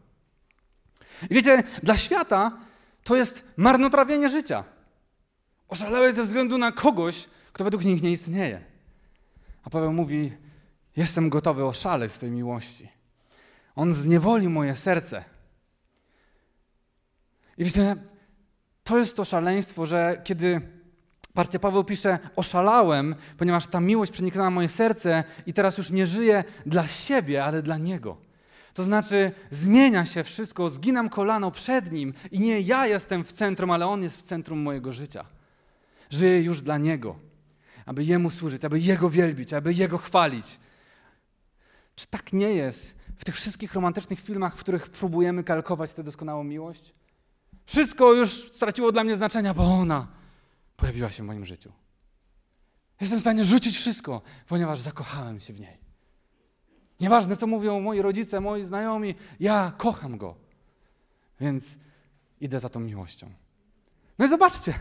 [1.31, 2.53] I wiecie, dla świata
[3.05, 4.65] to jest marnotrawienie życia.
[5.69, 8.61] Oszalałeś ze względu na kogoś, kto według nich nie istnieje.
[9.65, 10.33] A Paweł mówi:
[10.97, 12.89] Jestem gotowy oszaleć z tej miłości.
[13.77, 15.25] On zniewolił moje serce.
[17.61, 17.97] I wiecie,
[18.85, 20.61] to jest to szaleństwo, że kiedy
[21.35, 26.45] Patrzcie, Paweł pisze, oszalałem, ponieważ ta miłość przeniknęła moje serce i teraz już nie żyję
[26.67, 28.17] dla siebie, ale dla Niego.
[28.75, 33.71] To znaczy, zmienia się wszystko, zginam kolano przed Nim i nie ja jestem w centrum,
[33.71, 35.25] ale On jest w centrum mojego życia.
[36.11, 37.17] Żyję już dla Niego,
[37.87, 40.59] aby Jemu służyć, aby Jego wielbić, aby Jego chwalić.
[41.95, 46.45] Czy tak nie jest w tych wszystkich romantycznych filmach, w których próbujemy kalkować tę doskonałą
[46.45, 47.00] miłość?
[47.71, 50.07] Wszystko już straciło dla mnie znaczenia, bo ona
[50.77, 51.73] pojawiła się w moim życiu.
[53.01, 55.79] Jestem w stanie rzucić wszystko, ponieważ zakochałem się w niej.
[57.01, 60.35] Nieważne, co mówią moi rodzice, moi znajomi, ja kocham go.
[61.41, 61.79] Więc
[62.41, 63.31] idę za tą miłością.
[64.19, 64.75] No i zobaczcie,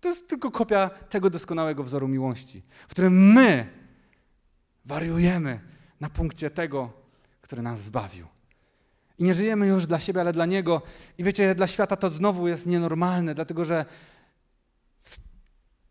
[0.00, 3.66] to jest tylko kopia tego doskonałego wzoru miłości, w którym my
[4.84, 5.60] wariujemy
[6.00, 6.92] na punkcie tego,
[7.40, 8.26] który nas zbawił.
[9.20, 10.82] I nie żyjemy już dla siebie, ale dla Niego.
[11.18, 13.84] I wiecie, dla świata to znowu jest nienormalne, dlatego że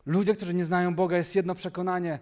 [0.06, 2.20] ludzie, którzy nie znają Boga, jest jedno przekonanie.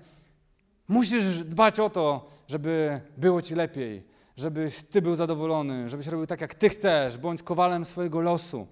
[0.88, 6.42] Musisz dbać o to, żeby było ci lepiej, żebyś ty był zadowolony, żebyś robił tak,
[6.42, 8.68] jak ty chcesz, bądź kowalem swojego losu.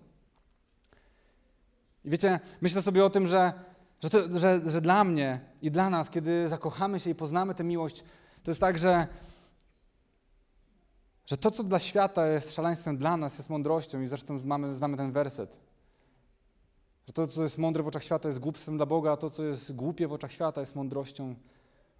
[2.06, 3.54] I wiecie, myślę sobie o tym, że,
[4.04, 7.64] że, to, że, że dla mnie i dla nas, kiedy zakochamy się i poznamy tę
[7.64, 8.04] miłość,
[8.44, 9.08] to jest tak, że,
[11.26, 14.98] że to, co dla świata jest szaleństwem, dla nas jest mądrością i zresztą mamy, znamy
[14.98, 15.58] ten werset.
[17.08, 19.44] Że to, co jest mądre w oczach świata, jest głupstwem dla Boga, a to, co
[19.44, 21.36] jest głupie w oczach świata, jest mądrością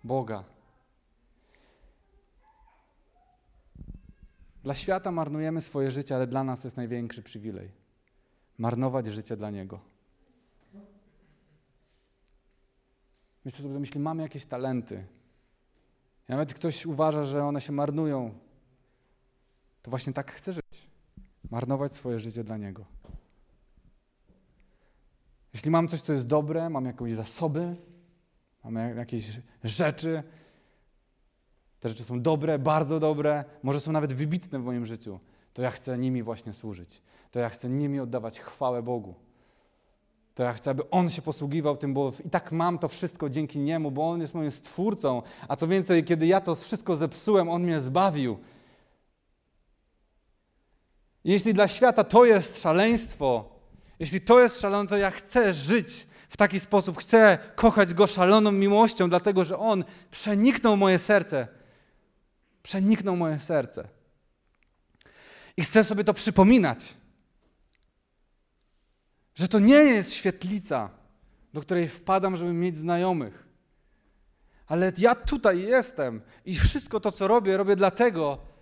[0.04, 0.44] Boga.
[4.64, 7.72] Dla świata marnujemy swoje życie, ale dla nas to jest największy przywilej.
[8.58, 9.80] Marnować życie dla Niego.
[13.46, 15.06] Myślę sobie, jeśli mamy jakieś talenty,
[16.28, 18.34] nawet ktoś uważa, że one się marnują,
[19.86, 20.88] to właśnie tak chce żyć.
[21.52, 22.86] Marnować swoje życie dla Niego.
[25.54, 27.76] Jeśli mam coś, co jest dobre, mam jakieś zasoby,
[28.64, 30.24] mam jakieś rzeczy,
[31.80, 35.20] te rzeczy są dobre, bardzo dobre, może są nawet wybitne w moim życiu,
[35.54, 37.02] to ja chcę nimi właśnie służyć.
[37.32, 39.16] To ja chcę nimi oddawać chwałę Bogu.
[40.36, 43.60] To ja chcę, aby On się posługiwał tym, bo i tak mam to wszystko dzięki
[43.60, 45.22] Niemu, bo On jest moim stwórcą.
[45.48, 48.38] A co więcej, kiedy ja to wszystko zepsułem, On mnie zbawił.
[51.26, 53.60] Jeśli dla świata to jest szaleństwo,
[54.00, 58.52] jeśli to jest szalone, to ja chcę żyć w taki sposób, chcę kochać Go szaloną
[58.52, 61.48] miłością, dlatego że On przeniknął moje serce.
[62.64, 63.88] Przeniknął moje serce.
[65.58, 66.94] I chcę sobie to przypominać,
[69.36, 70.90] że to nie jest świetlica,
[71.54, 73.46] do której wpadam, żeby mieć znajomych.
[74.68, 78.55] Ale ja tutaj jestem i wszystko to, co robię, robię dlatego,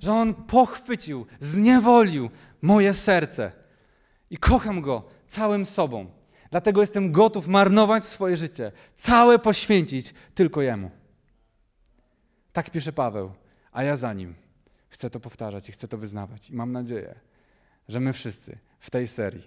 [0.00, 2.30] że On pochwycił, zniewolił
[2.62, 3.52] moje serce
[4.30, 6.06] i kocham Go całym sobą.
[6.50, 10.90] Dlatego jestem gotów marnować swoje życie, całe poświęcić tylko Jemu.
[12.52, 13.32] Tak pisze Paweł,
[13.72, 14.34] a ja za nim
[14.88, 16.50] chcę to powtarzać i chcę to wyznawać.
[16.50, 17.14] I mam nadzieję,
[17.88, 19.46] że my wszyscy w tej serii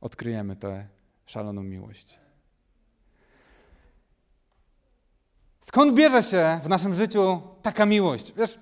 [0.00, 0.86] odkryjemy tę
[1.26, 2.18] szaloną miłość.
[5.60, 8.32] Skąd bierze się w naszym życiu taka miłość?
[8.36, 8.58] Wiesz,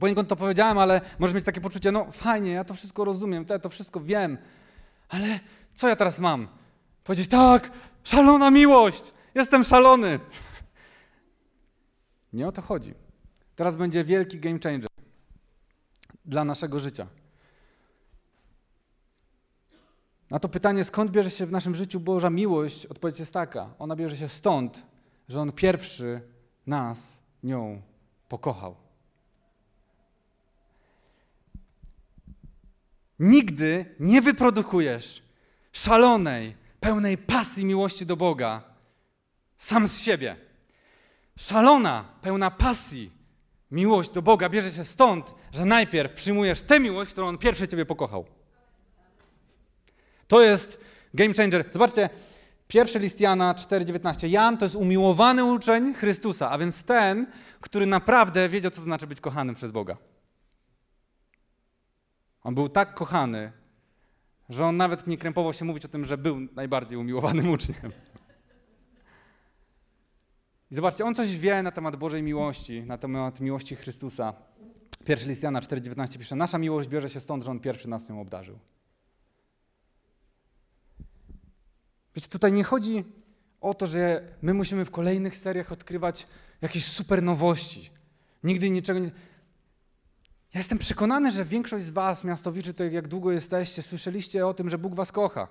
[0.00, 3.58] poniekąd to powiedziałem, ale możesz mieć takie poczucie, no fajnie, ja to wszystko rozumiem, ja
[3.58, 4.38] to wszystko wiem,
[5.08, 5.40] ale
[5.74, 6.48] co ja teraz mam?
[7.04, 7.70] Powiedzieć, tak,
[8.04, 10.20] szalona miłość, jestem szalony.
[12.32, 12.94] Nie o to chodzi.
[13.56, 14.88] Teraz będzie wielki game changer
[16.24, 17.06] dla naszego życia.
[20.30, 23.74] Na to pytanie, skąd bierze się w naszym życiu Boża miłość, odpowiedź jest taka.
[23.78, 24.86] Ona bierze się stąd,
[25.28, 26.20] że On pierwszy
[26.66, 27.82] nas nią
[28.28, 28.83] pokochał.
[33.18, 35.22] Nigdy nie wyprodukujesz
[35.72, 38.62] szalonej, pełnej pasji miłości do Boga
[39.58, 40.36] sam z siebie.
[41.36, 43.10] Szalona, pełna pasji
[43.70, 47.86] miłość do Boga bierze się stąd, że najpierw przyjmujesz tę miłość, którą On pierwszy Ciebie
[47.86, 48.24] pokochał.
[50.28, 50.80] To jest
[51.14, 51.64] game changer.
[51.72, 52.10] Zobaczcie,
[52.68, 54.28] pierwszy list Jana 4,19.
[54.28, 57.26] Jan to jest umiłowany uczeń Chrystusa, a więc ten,
[57.60, 59.96] który naprawdę wiedział, co to znaczy być kochanym przez Boga.
[62.44, 63.52] On był tak kochany,
[64.48, 67.92] że on nawet nie krępował się mówić o tym, że był najbardziej umiłowanym uczniem.
[70.70, 74.34] I zobaczcie, on coś wie na temat Bożej miłości, na temat miłości Chrystusa.
[75.04, 78.20] Pierwszy list Jana 4,19 pisze, nasza miłość bierze się stąd, że On pierwszy nas nią
[78.20, 78.58] obdarzył.
[82.16, 83.04] Wiecie, tutaj nie chodzi
[83.60, 86.26] o to, że my musimy w kolejnych seriach odkrywać
[86.62, 87.90] jakieś super nowości.
[88.44, 89.10] Nigdy niczego nie...
[90.54, 94.68] Ja jestem przekonany, że większość z was, miastowiczy, to jak długo jesteście, słyszeliście o tym,
[94.68, 95.48] że Bóg was kocha.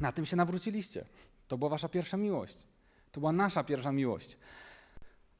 [0.00, 1.04] Na tym się nawróciliście.
[1.48, 2.58] To była wasza pierwsza miłość.
[3.12, 4.36] To była nasza pierwsza miłość.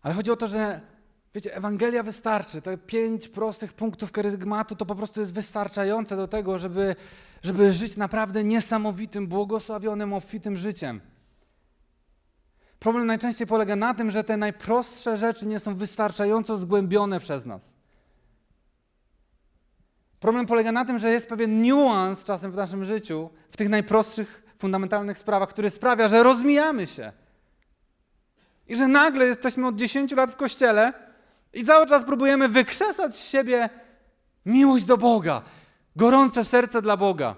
[0.02, 0.80] Ale chodzi o to, że
[1.34, 2.62] wiecie, Ewangelia wystarczy.
[2.62, 6.96] Te pięć prostych punktów karygmatu to po prostu jest wystarczające do tego, żeby,
[7.42, 11.00] żeby żyć naprawdę niesamowitym, błogosławionym, obfitym życiem.
[12.82, 17.74] Problem najczęściej polega na tym, że te najprostsze rzeczy nie są wystarczająco zgłębione przez nas.
[20.20, 24.42] Problem polega na tym, że jest pewien niuans czasem w naszym życiu, w tych najprostszych,
[24.56, 27.12] fundamentalnych sprawach, który sprawia, że rozmijamy się.
[28.68, 30.92] I że nagle jesteśmy od 10 lat w kościele
[31.52, 33.68] i cały czas próbujemy wykrzesać z siebie
[34.46, 35.42] miłość do Boga,
[35.96, 37.36] gorące serce dla Boga.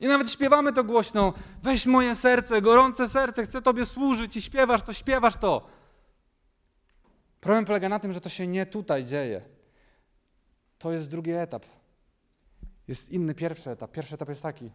[0.00, 1.32] I nawet śpiewamy to głośno.
[1.62, 5.66] Weź moje serce, gorące serce, chcę Tobie służyć i śpiewasz to, śpiewasz to.
[7.40, 9.42] Problem polega na tym, że to się nie tutaj dzieje.
[10.78, 11.66] To jest drugi etap.
[12.88, 13.92] Jest inny pierwszy etap.
[13.92, 14.70] Pierwszy etap jest taki.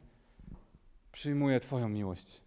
[1.12, 2.42] Przyjmuję Twoją miłość.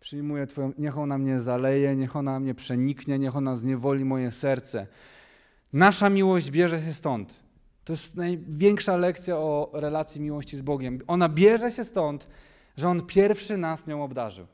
[0.00, 4.86] Przyjmuję Twoją, niech ona mnie zaleje, niech ona mnie przeniknie, niech ona zniewoli moje serce.
[5.72, 7.45] Nasza miłość bierze się stąd.
[7.86, 11.00] To jest największa lekcja o relacji miłości z Bogiem.
[11.06, 12.28] Ona bierze się stąd,
[12.76, 14.46] że On pierwszy nas nią obdarzył.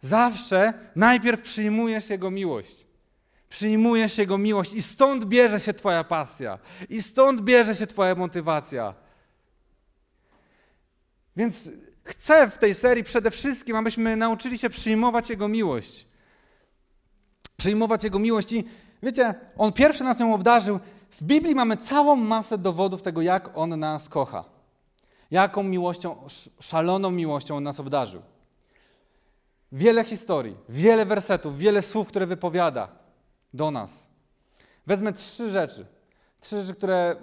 [0.00, 2.86] Zawsze najpierw przyjmujesz Jego miłość.
[3.48, 6.58] Przyjmujesz Jego miłość i stąd bierze się Twoja pasja.
[6.88, 8.94] I stąd bierze się Twoja motywacja.
[11.36, 11.70] Więc
[12.04, 16.06] chce w tej serii przede wszystkim, abyśmy nauczyli się przyjmować Jego miłość.
[17.56, 18.64] Przyjmować Jego miłość i
[19.02, 20.80] wiecie, On pierwszy nas nią obdarzył.
[21.14, 24.44] W Biblii mamy całą masę dowodów tego, jak On nas kocha.
[25.30, 26.16] Jaką miłością,
[26.60, 28.22] szaloną miłością On nas obdarzył.
[29.72, 32.88] Wiele historii, wiele wersetów, wiele słów, które wypowiada
[33.54, 34.10] do nas.
[34.86, 35.86] Wezmę trzy rzeczy.
[36.40, 37.16] Trzy rzeczy, które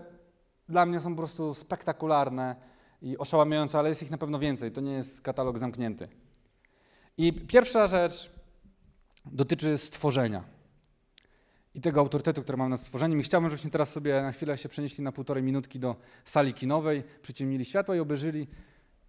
[0.70, 2.56] dla mnie są po prostu spektakularne
[3.02, 4.72] i oszałamiające, ale jest ich na pewno więcej.
[4.72, 6.08] To nie jest katalog zamknięty.
[7.18, 8.32] I pierwsza rzecz
[9.26, 10.61] dotyczy stworzenia
[11.76, 13.20] i tego autorytetu, który mam nad stworzeniem.
[13.20, 17.04] I chciałbym, żebyśmy teraz sobie na chwilę się przenieśli na półtorej minutki do sali kinowej,
[17.22, 18.48] przyciemnili światła i obejrzyli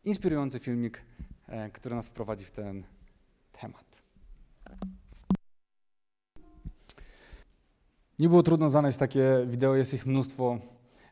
[0.05, 1.03] inspirujący filmik,
[1.48, 2.85] e, który nas wprowadzi w ten
[3.61, 4.03] temat.
[8.18, 10.59] Nie było trudno znaleźć takie wideo, jest ich mnóstwo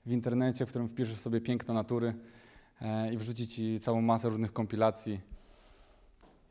[0.07, 2.15] w internecie, w którym wpiszesz sobie piękno natury
[2.81, 5.21] e, i wrzuci ci całą masę różnych kompilacji.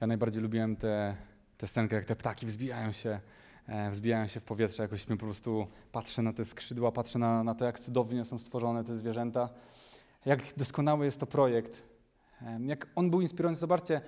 [0.01, 3.19] Ja najbardziej lubiłem te scenki, jak te ptaki wzbijają się,
[3.91, 7.65] wzbijają się w powietrze, jakoś po prostu patrzę na te skrzydła, patrzę na, na to,
[7.65, 9.49] jak cudownie są stworzone te zwierzęta,
[10.25, 11.84] jak doskonały jest to projekt.
[12.41, 14.01] E, jak on był inspirujący, zobaczcie,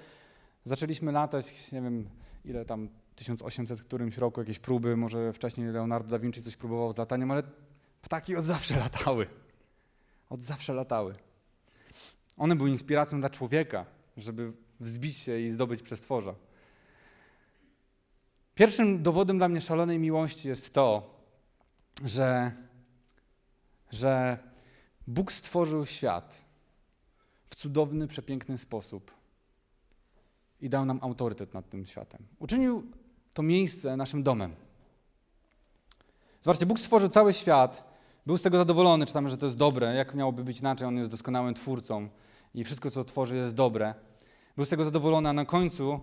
[0.66, 2.10] zaczęliśmy latać, nie wiem
[2.46, 6.98] ile tam, 1800 którymś roku jakieś próby, może wcześniej Leonardo da Vinci coś próbował z
[6.98, 7.44] lataniem, ale
[8.02, 9.28] ptaki od zawsze latały.
[10.30, 11.16] Od zawsze latały.
[12.38, 13.86] One były inspiracją dla człowieka,
[14.18, 16.36] żeby wzbić się i zdobyć przestworza.
[18.62, 21.20] Pierwszym dowodem dla mnie szalonej miłości jest to,
[22.06, 22.52] że,
[23.92, 24.38] że
[25.08, 26.46] Bóg stworzył świat
[27.46, 29.12] w cudowny, przepiękny sposób
[30.60, 32.28] i dał nam autorytet nad tym światem.
[32.40, 32.84] Uczynił
[33.34, 34.56] to miejsce naszym domem.
[36.44, 37.84] Zobaczcie, Bóg stworzył cały świat,
[38.26, 41.12] był z tego zadowolony, czytamy, że to jest dobre, jak miałoby być inaczej, On jest
[41.12, 42.10] doskonałym twórcą
[42.54, 43.94] i wszystko, co tworzy, jest dobre.
[44.56, 46.00] Był z tego zadowolony, a na końcu,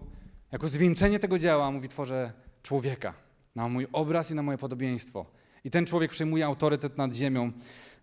[0.53, 3.14] jako zwieńczenie tego dzieła, mówi, tworzę człowieka
[3.55, 5.27] na mój obraz i na moje podobieństwo.
[5.64, 7.53] I ten człowiek przejmuje autorytet nad ziemią.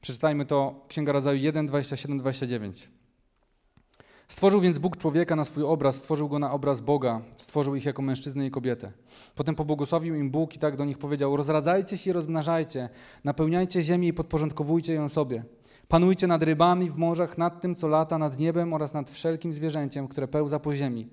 [0.02, 2.89] Przeczytajmy to, Księga Rodzaju 1, 27, 29.
[4.28, 8.02] Stworzył więc Bóg człowieka na swój obraz, stworzył go na obraz Boga, stworzył ich jako
[8.02, 8.91] mężczyznę i kobietę.
[9.36, 12.89] Potem pobłogosławił im Bóg i tak do nich powiedział: Rozradzajcie się i rozmnażajcie,
[13.24, 15.44] napełniajcie ziemię i podporządkowujcie ją sobie.
[15.88, 20.08] Panujcie nad rybami w morzach, nad tym, co lata nad niebem oraz nad wszelkim zwierzęciem,
[20.08, 21.10] które pełza po ziemi.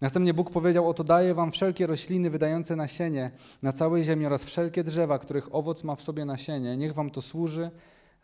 [0.00, 3.30] Następnie Bóg powiedział: Oto daję wam wszelkie rośliny wydające nasienie
[3.62, 6.76] na całej ziemi oraz wszelkie drzewa, których owoc ma w sobie nasienie.
[6.76, 7.70] Niech wam to służy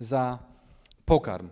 [0.01, 0.39] za
[1.05, 1.49] pokarm.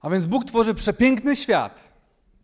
[0.00, 1.92] A więc Bóg tworzy przepiękny świat,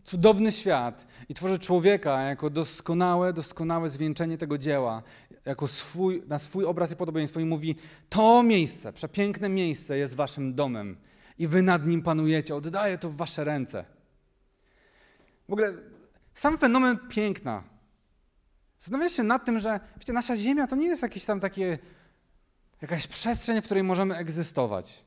[0.04, 5.02] cudowny świat i tworzy człowieka jako doskonałe, doskonałe zwieńczenie tego dzieła,
[5.44, 7.76] jako swój, na swój obraz i podobieństwo i mówi,
[8.08, 10.96] to miejsce, przepiękne miejsce jest waszym domem
[11.38, 13.95] i wy nad nim panujecie, oddaję to w wasze ręce.
[15.48, 15.74] W ogóle
[16.34, 17.62] sam fenomen piękna.
[18.78, 21.78] Zastanawiam się nad tym, że wiecie, nasza Ziemia to nie jest jakieś tam takie,
[22.82, 25.04] jakaś przestrzeń, w której możemy egzystować.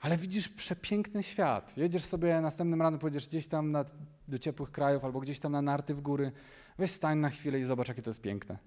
[0.00, 1.76] Ale widzisz przepiękny świat.
[1.76, 3.84] Jedziesz sobie następnym razem, pojedziesz gdzieś tam na,
[4.28, 6.32] do ciepłych krajów albo gdzieś tam na narty w góry.
[6.78, 8.58] Weź stań na chwilę i zobacz, jakie to jest piękne.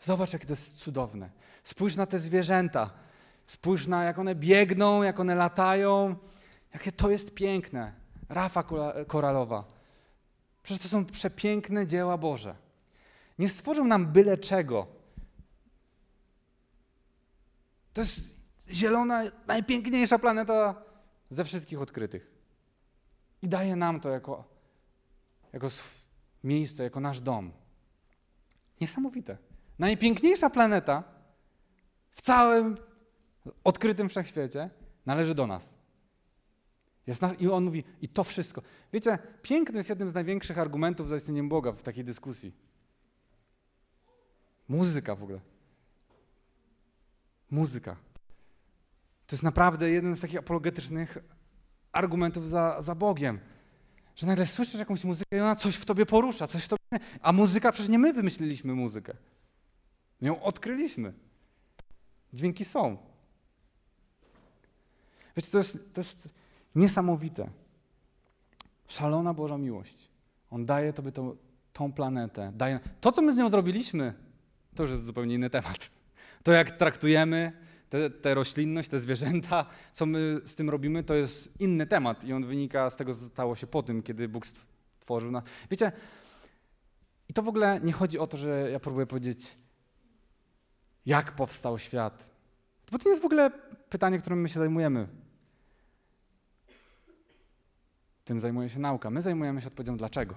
[0.00, 1.30] Zobacz, jakie to jest cudowne.
[1.64, 2.90] Spójrz na te zwierzęta.
[3.46, 6.16] Spójrz na, jak one biegną, jak one latają.
[6.74, 8.01] Jakie to jest piękne.
[8.32, 8.64] Rafa
[9.06, 9.64] koralowa.
[10.62, 12.56] Przecież to są przepiękne dzieła Boże.
[13.38, 14.86] Nie stworzył nam byle czego.
[17.92, 18.20] To jest
[18.70, 20.74] zielona, najpiękniejsza planeta
[21.30, 22.30] ze wszystkich odkrytych.
[23.42, 24.44] I daje nam to jako,
[25.52, 25.68] jako
[26.44, 27.52] miejsce, jako nasz dom.
[28.80, 29.38] Niesamowite.
[29.78, 31.04] Najpiękniejsza planeta
[32.10, 32.76] w całym
[33.64, 34.70] odkrytym wszechświecie
[35.06, 35.81] należy do nas.
[37.06, 38.62] Jest I on mówi, i to wszystko.
[38.92, 42.52] Wiecie, piękno jest jednym z największych argumentów za istnieniem Boga w takiej dyskusji.
[44.68, 45.40] Muzyka w ogóle.
[47.50, 47.96] Muzyka.
[49.26, 51.18] To jest naprawdę jeden z takich apologetycznych
[51.92, 53.40] argumentów za, za Bogiem.
[54.16, 57.06] Że nagle słyszysz jakąś muzykę i ona coś w tobie porusza, coś w tobie...
[57.22, 59.14] A muzyka, przecież nie my wymyśliliśmy muzykę.
[60.20, 61.12] My ją odkryliśmy.
[62.32, 62.96] Dźwięki są.
[65.36, 66.28] Wiecie, to jest, to jest
[66.74, 67.50] niesamowite.
[68.88, 70.08] Szalona Boża miłość.
[70.50, 71.36] On daje tobie tą,
[71.72, 72.52] tą planetę.
[72.54, 72.80] Daje...
[73.00, 74.14] To, co my z nią zrobiliśmy,
[74.74, 75.90] to już jest zupełnie inny temat.
[76.42, 77.52] To, jak traktujemy,
[78.22, 82.46] te roślinność, te zwierzęta, co my z tym robimy, to jest inny temat i on
[82.46, 85.30] wynika z tego, co stało się po tym, kiedy Bóg stworzył.
[85.30, 85.42] Na...
[85.70, 85.92] Wiecie,
[87.28, 89.56] i to w ogóle nie chodzi o to, że ja próbuję powiedzieć,
[91.06, 92.30] jak powstał świat.
[92.92, 93.50] Bo to nie jest w ogóle
[93.90, 95.08] pytanie, którym my się zajmujemy.
[98.24, 99.10] Tym zajmuje się nauka.
[99.10, 100.34] My zajmujemy się odpowiedzią dlaczego.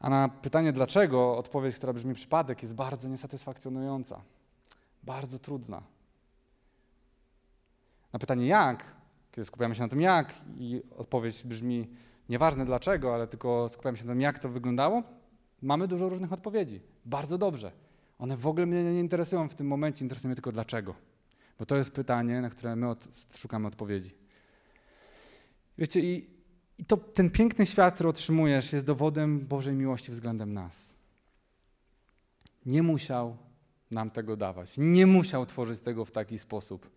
[0.00, 4.20] A na pytanie dlaczego odpowiedź, która brzmi przypadek, jest bardzo niesatysfakcjonująca,
[5.02, 5.82] bardzo trudna.
[8.12, 8.84] Na pytanie jak,
[9.32, 11.88] kiedy skupiamy się na tym jak i odpowiedź brzmi
[12.28, 15.02] nieważne dlaczego, ale tylko skupiamy się na tym jak to wyglądało,
[15.62, 16.80] mamy dużo różnych odpowiedzi.
[17.04, 17.72] Bardzo dobrze.
[18.18, 20.94] One w ogóle mnie nie interesują w tym momencie, interesuje mnie tylko dlaczego.
[21.58, 24.21] Bo to jest pytanie, na które my od, szukamy odpowiedzi.
[25.78, 26.30] Wiecie, i,
[26.78, 30.94] i to, ten piękny świat, który otrzymujesz, jest dowodem Bożej miłości względem nas.
[32.66, 33.36] Nie musiał
[33.90, 36.90] nam tego dawać, nie musiał tworzyć tego w taki sposób,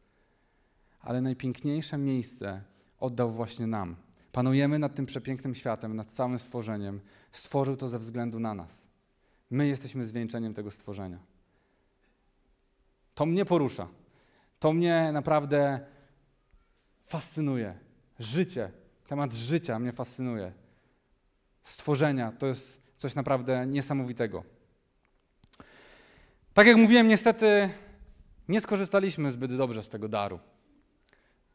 [1.01, 2.61] ale najpiękniejsze miejsce
[2.99, 3.95] oddał właśnie nam.
[4.31, 6.99] Panujemy nad tym przepięknym światem, nad całym stworzeniem.
[7.31, 8.87] Stworzył to ze względu na nas.
[9.49, 11.19] My jesteśmy zwieńczeniem tego stworzenia.
[13.15, 13.87] To mnie porusza.
[14.59, 15.79] To mnie naprawdę
[17.05, 17.84] fascynuje.
[18.19, 18.71] Życie,
[19.07, 20.51] temat życia mnie fascynuje.
[21.63, 24.43] Stworzenia to jest coś naprawdę niesamowitego.
[26.53, 27.69] Tak jak mówiłem, niestety
[28.47, 30.39] nie skorzystaliśmy zbyt dobrze z tego daru.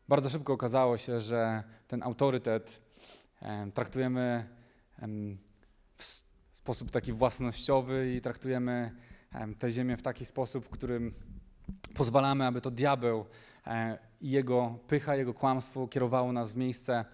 [0.09, 2.83] Bardzo szybko okazało się, że ten autorytet
[3.75, 4.49] traktujemy
[5.94, 6.05] w
[6.53, 8.96] sposób taki własnościowy i traktujemy
[9.59, 11.14] tę ziemię w taki sposób, w którym
[11.94, 13.27] pozwalamy, aby to diabeł
[14.20, 17.05] jego pycha, jego kłamstwo kierowało nas w miejsce,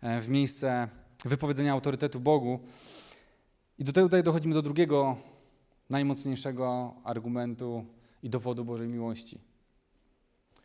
[0.00, 0.88] e, w miejsce
[1.24, 2.60] wypowiedzenia autorytetu Bogu.
[3.78, 5.16] I do tego tutaj dochodzimy do drugiego,
[5.90, 7.84] najmocniejszego argumentu
[8.22, 9.40] i dowodu Bożej miłości.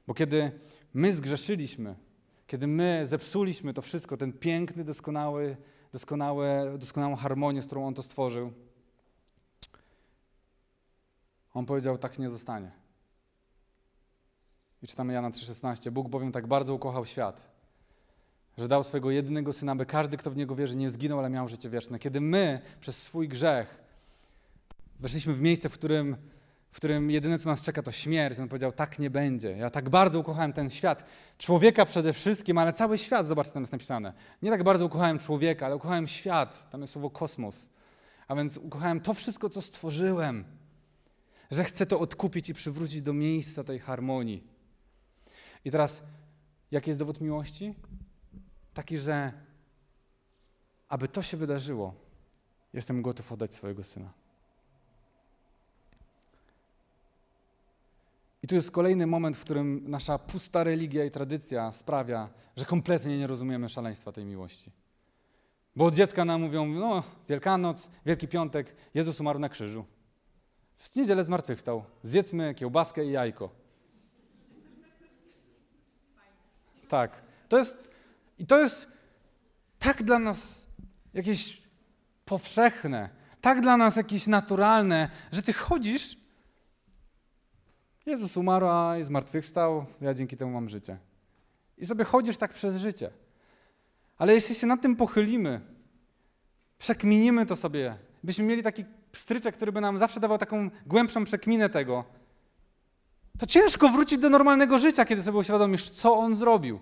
[0.07, 0.51] Bo kiedy
[0.93, 1.95] my zgrzeszyliśmy,
[2.47, 5.57] kiedy my zepsuliśmy to wszystko, ten piękny, doskonały,
[5.91, 8.53] doskonały, doskonałą harmonię, z którą On to stworzył,
[11.53, 12.80] On powiedział, tak nie zostanie.
[14.81, 15.91] I czytamy Jana 3,16.
[15.91, 17.51] Bóg bowiem tak bardzo ukochał świat,
[18.57, 21.47] że dał swojego jedynego syna, by każdy, kto w niego wierzy, nie zginął, ale miał
[21.47, 21.99] życie wieczne.
[21.99, 23.83] Kiedy my przez swój grzech
[24.99, 26.17] weszliśmy w miejsce, w którym,
[26.71, 29.51] w którym jedyne, co nas czeka, to śmierć, on powiedział: Tak nie będzie.
[29.51, 31.05] Ja tak bardzo ukochałem ten świat,
[31.37, 34.13] człowieka przede wszystkim, ale cały świat, zobaczcie, tam jest napisane.
[34.41, 36.69] Nie tak bardzo ukochałem człowieka, ale ukochałem świat.
[36.69, 37.69] Tam jest słowo kosmos.
[38.27, 40.45] A więc ukochałem to wszystko, co stworzyłem,
[41.51, 44.51] że chcę to odkupić i przywrócić do miejsca tej harmonii.
[45.65, 46.03] I teraz,
[46.71, 47.75] jaki jest dowód miłości?
[48.73, 49.33] Taki, że
[50.89, 51.93] aby to się wydarzyło,
[52.73, 54.13] jestem gotów oddać swojego syna.
[58.43, 63.17] I tu jest kolejny moment, w którym nasza pusta religia i tradycja sprawia, że kompletnie
[63.17, 64.71] nie rozumiemy szaleństwa tej miłości.
[65.75, 69.85] Bo od dziecka nam mówią, no, Wielkanoc, Wielki Piątek, Jezus umarł na krzyżu.
[70.77, 71.83] W niedzielę zmartwychwstał.
[72.03, 73.60] Zjedzmy kiełbaskę i jajko.
[76.91, 77.11] Tak.
[77.49, 77.89] To jest,
[78.37, 78.87] I to jest
[79.79, 80.67] tak dla nas
[81.13, 81.61] jakieś
[82.25, 83.09] powszechne,
[83.41, 86.17] tak dla nas jakieś naturalne, że ty chodzisz,
[88.05, 90.97] Jezus umarł, a i zmartwychwstał, ja dzięki temu mam życie.
[91.77, 93.09] I sobie chodzisz tak przez życie.
[94.17, 95.61] Ale jeśli się nad tym pochylimy,
[96.77, 101.69] przekminimy to sobie, byśmy mieli taki stryczek, który by nam zawsze dawał taką głębszą przekminę
[101.69, 102.05] tego,
[103.41, 106.79] to ciężko wrócić do normalnego życia, kiedy sobie uświadomisz, co on zrobił.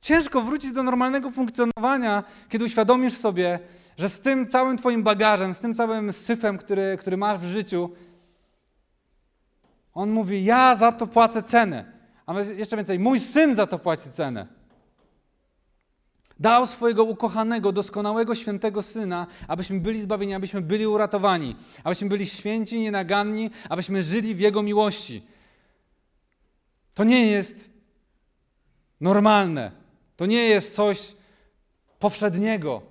[0.00, 3.58] Ciężko wrócić do normalnego funkcjonowania, kiedy uświadomisz sobie,
[3.96, 7.90] że z tym całym Twoim bagażem, z tym całym syfem, który, który masz w życiu,
[9.94, 11.92] on mówi: Ja za to płacę cenę.
[12.26, 14.46] A jeszcze więcej, mój syn za to płaci cenę.
[16.40, 22.80] Dał swojego ukochanego, doskonałego, świętego syna, abyśmy byli zbawieni, abyśmy byli uratowani, abyśmy byli święci,
[22.80, 25.22] nienaganni, abyśmy żyli w Jego miłości.
[26.94, 27.70] To nie jest
[29.00, 29.72] normalne.
[30.16, 31.16] To nie jest coś
[31.98, 32.82] powszedniego.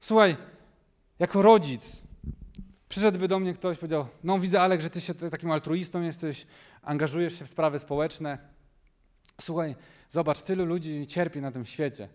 [0.00, 0.36] Słuchaj,
[1.18, 1.96] jako rodzic,
[2.88, 6.46] przyszedłby do mnie ktoś, powiedział: No, widzę, Alek, że ty się takim altruistą jesteś,
[6.82, 8.38] angażujesz się w sprawy społeczne.
[9.40, 9.76] Słuchaj,
[10.10, 12.08] zobacz, tylu ludzi cierpi na tym świecie.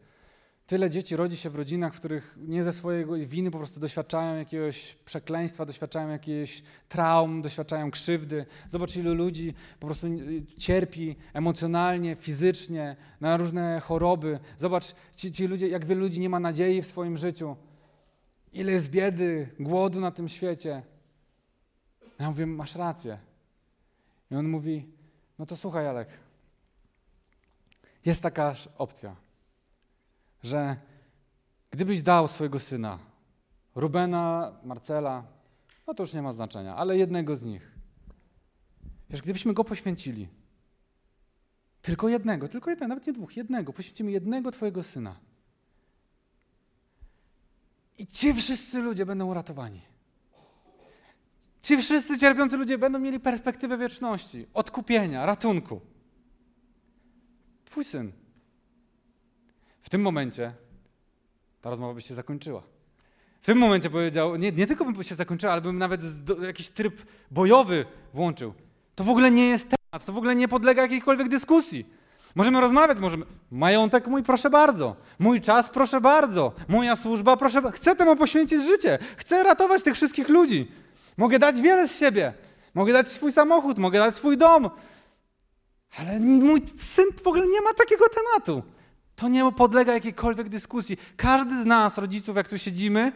[0.67, 4.37] Tyle dzieci rodzi się w rodzinach, w których nie ze swojej winy po prostu doświadczają
[4.37, 8.45] jakiegoś przekleństwa, doświadczają jakiejś traum, doświadczają krzywdy.
[8.69, 10.07] Zobacz, ilu ludzi po prostu
[10.57, 14.39] cierpi emocjonalnie, fizycznie, na różne choroby.
[14.57, 17.55] Zobacz, ci, ci ludzie, jak wielu ludzi nie ma nadziei w swoim życiu.
[18.53, 20.81] Ile jest biedy, głodu na tym świecie.
[22.19, 23.17] Ja mówię, masz rację.
[24.31, 24.85] I on mówi,
[25.39, 26.07] no to słuchaj, Alek,
[28.05, 29.15] jest taka opcja
[30.43, 30.75] że
[31.71, 32.99] gdybyś dał swojego syna,
[33.75, 35.23] Rubena, Marcela,
[35.87, 37.71] no to już nie ma znaczenia, ale jednego z nich,
[39.09, 40.27] wiesz, gdybyśmy go poświęcili,
[41.81, 43.73] Tylko jednego, tylko jednego, nawet nie dwóch, jednego.
[43.73, 45.15] Poświęcimy jednego Twojego syna.
[47.97, 49.81] I ci wszyscy ludzie będą uratowani.
[51.61, 55.81] Ci wszyscy cierpiący ludzie będą mieli perspektywę wieczności, odkupienia, ratunku.
[57.71, 58.11] Twój syn.
[59.81, 60.53] W tym momencie
[61.61, 62.63] ta rozmowa by się zakończyła.
[63.41, 66.69] W tym momencie powiedział, nie, nie tylko bym się zakończyła, ale bym nawet do, jakiś
[66.69, 67.01] tryb
[67.31, 68.53] bojowy włączył.
[68.95, 71.85] To w ogóle nie jest temat, to w ogóle nie podlega jakiejkolwiek dyskusji.
[72.35, 73.25] Możemy rozmawiać, możemy.
[73.51, 74.95] Majątek mój, proszę bardzo.
[75.19, 76.53] Mój czas, proszę bardzo.
[76.67, 77.61] Moja służba, proszę.
[77.71, 78.99] Chcę temu poświęcić życie.
[79.17, 80.71] Chcę ratować tych wszystkich ludzi.
[81.17, 82.33] Mogę dać wiele z siebie.
[82.73, 84.69] Mogę dać swój samochód, mogę dać swój dom.
[85.97, 88.63] Ale mój syn w ogóle nie ma takiego tematu.
[89.15, 90.97] To nie podlega jakiejkolwiek dyskusji.
[91.17, 93.11] Każdy z nas, rodziców, jak tu siedzimy,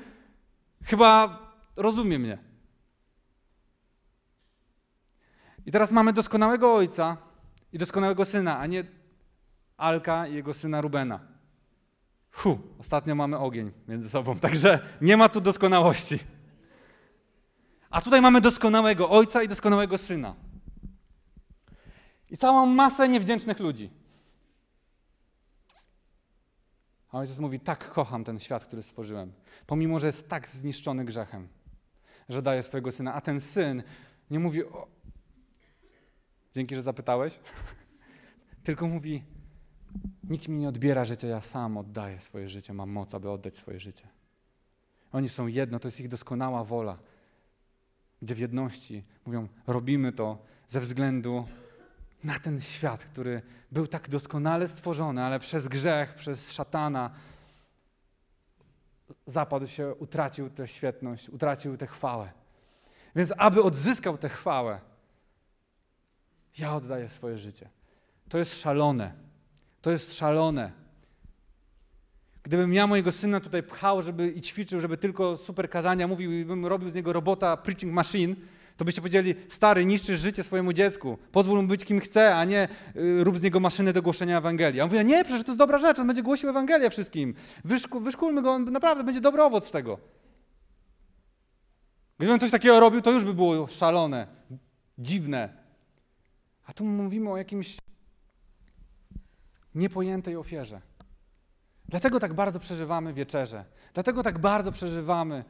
[0.84, 1.40] chyba
[1.76, 2.38] rozumie mnie.
[5.66, 7.18] I teraz mamy doskonałego ojca
[7.74, 8.84] i doskonałego syna, a nie
[9.78, 11.20] Alka i jego syna Rubena.
[12.32, 16.20] Hu, ostatnio mamy ogień między sobą, także nie ma tu doskonałości.
[17.90, 20.36] A tutaj mamy doskonałego ojca i doskonałego syna.
[22.30, 23.90] I całą masę niewdzięcznych ludzi.
[27.12, 29.34] A ojciec mówi: Tak kocham ten świat, który stworzyłem,
[29.68, 31.48] pomimo że jest tak zniszczony grzechem,
[32.30, 33.14] że daje swojego syna.
[33.14, 33.84] A ten syn
[34.32, 34.88] nie mówi: o,
[36.54, 37.40] Dzięki, że zapytałeś.
[38.64, 39.24] Tylko mówi:
[40.24, 43.80] Nikt mi nie odbiera życia, ja sam oddaję swoje życie, mam moc, aby oddać swoje
[43.80, 44.08] życie.
[45.12, 47.00] Oni są jedno, to jest ich doskonała wola,
[48.22, 51.46] gdzie w jedności mówią: Robimy to ze względu
[52.26, 57.12] na ten świat, który był tak doskonale stworzony, ale przez grzech, przez szatana
[59.26, 62.32] zapadł się, utracił tę świetność, utracił tę chwałę.
[63.16, 64.82] Więc aby odzyskał tę chwałę,
[66.58, 67.70] ja oddaję swoje życie.
[68.30, 69.14] To jest szalone.
[69.82, 70.72] To jest szalone.
[72.44, 76.46] Gdybym ja mojego syna tutaj pchał, żeby i ćwiczył, żeby tylko super kazania mówił i
[76.46, 78.36] bym robił z niego robota preaching machine,
[78.78, 82.68] to byście powiedzieli, stary, niszczysz życie swojemu dziecku, pozwól mu być kim chce, a nie
[82.96, 84.78] y, rób z niego maszynę do głoszenia Ewangelii.
[84.78, 87.34] Ja mówię, nie, przecież to jest dobra rzecz, on będzie głosił Ewangelię wszystkim.
[87.64, 88.02] Wyszku,
[88.42, 90.00] go, on naprawdę będzie dobry owoc z tego.
[92.18, 94.28] Gdybym coś takiego robił, to już by było szalone,
[94.98, 95.50] dziwne.
[96.66, 97.78] A tu mówimy o jakimś
[99.76, 100.82] niepojętej ofierze.
[101.88, 103.66] Dlatego tak bardzo przeżywamy wieczerze.
[103.94, 105.44] Dlatego tak bardzo przeżywamy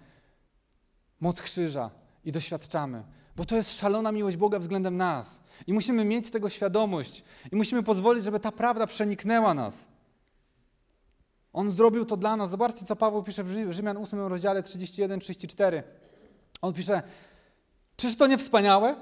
[1.19, 3.03] moc krzyża i doświadczamy,
[3.35, 5.41] bo to jest szalona miłość Boga względem nas.
[5.67, 9.87] I musimy mieć tego świadomość i musimy pozwolić, żeby ta prawda przeniknęła nas.
[11.53, 12.49] On zrobił to dla nas.
[12.49, 15.83] Zobaczcie, co Paweł pisze w Rzymian 8 rozdziale 31-34.
[16.61, 17.03] On pisze,
[17.95, 18.95] czyż to nie wspaniałe?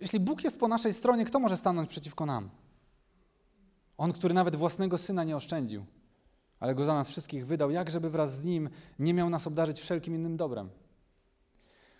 [0.00, 2.50] Jeśli Bóg jest po naszej stronie, kto może stanąć przeciwko nam?
[3.98, 5.84] On, który nawet własnego syna nie oszczędził,
[6.60, 9.80] ale go za nas wszystkich wydał, jak żeby wraz z nim nie miał nas obdarzyć
[9.80, 10.70] wszelkim innym dobrem.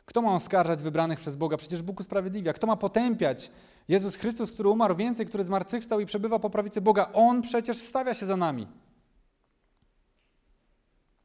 [0.05, 1.57] Kto ma oskarżać wybranych przez Boga?
[1.57, 2.53] Przecież Bóg usprawiedliwia.
[2.53, 3.51] Kto ma potępiać?
[3.89, 7.11] Jezus Chrystus, który umarł więcej, który zmartwychwstał i przebywa po prawicy Boga.
[7.13, 8.67] On przecież wstawia się za nami.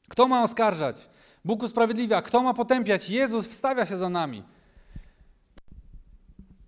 [0.10, 1.10] Kto ma oskarżać?
[1.46, 2.22] Bóg usprawiedliwia.
[2.22, 3.10] Kto ma potępiać?
[3.10, 4.44] Jezus wstawia się za nami.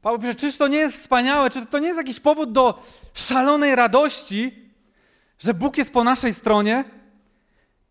[0.01, 2.83] Paweł pisze, czyż to nie jest wspaniałe, czy to nie jest jakiś powód do
[3.13, 4.71] szalonej radości,
[5.39, 6.83] że Bóg jest po naszej stronie?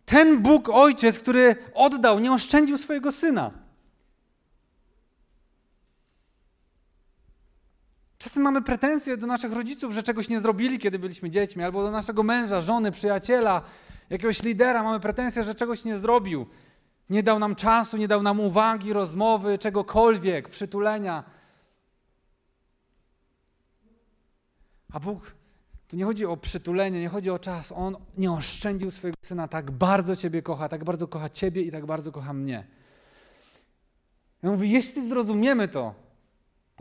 [0.05, 3.60] Ten Bóg Ojciec, który oddał, nie oszczędził swojego Syna.
[8.21, 11.91] Czasem mamy pretensje do naszych rodziców, że czegoś nie zrobili, kiedy byliśmy dziećmi, albo do
[11.91, 13.63] naszego męża, żony, przyjaciela,
[14.11, 16.47] jakiegoś lidera mamy pretensje, że czegoś nie zrobił.
[17.11, 21.25] Nie dał nam czasu, nie dał nam uwagi, rozmowy, czegokolwiek, przytulenia.
[24.93, 25.35] A Bóg,
[25.89, 27.73] tu nie chodzi o przytulenie, nie chodzi o czas.
[27.73, 31.87] On nie oszczędził swojego syna, tak bardzo Ciebie kocha, tak bardzo kocha Ciebie i tak
[31.87, 32.67] bardzo kocha mnie.
[34.43, 36.10] Ja mówię, jeśli zrozumiemy to,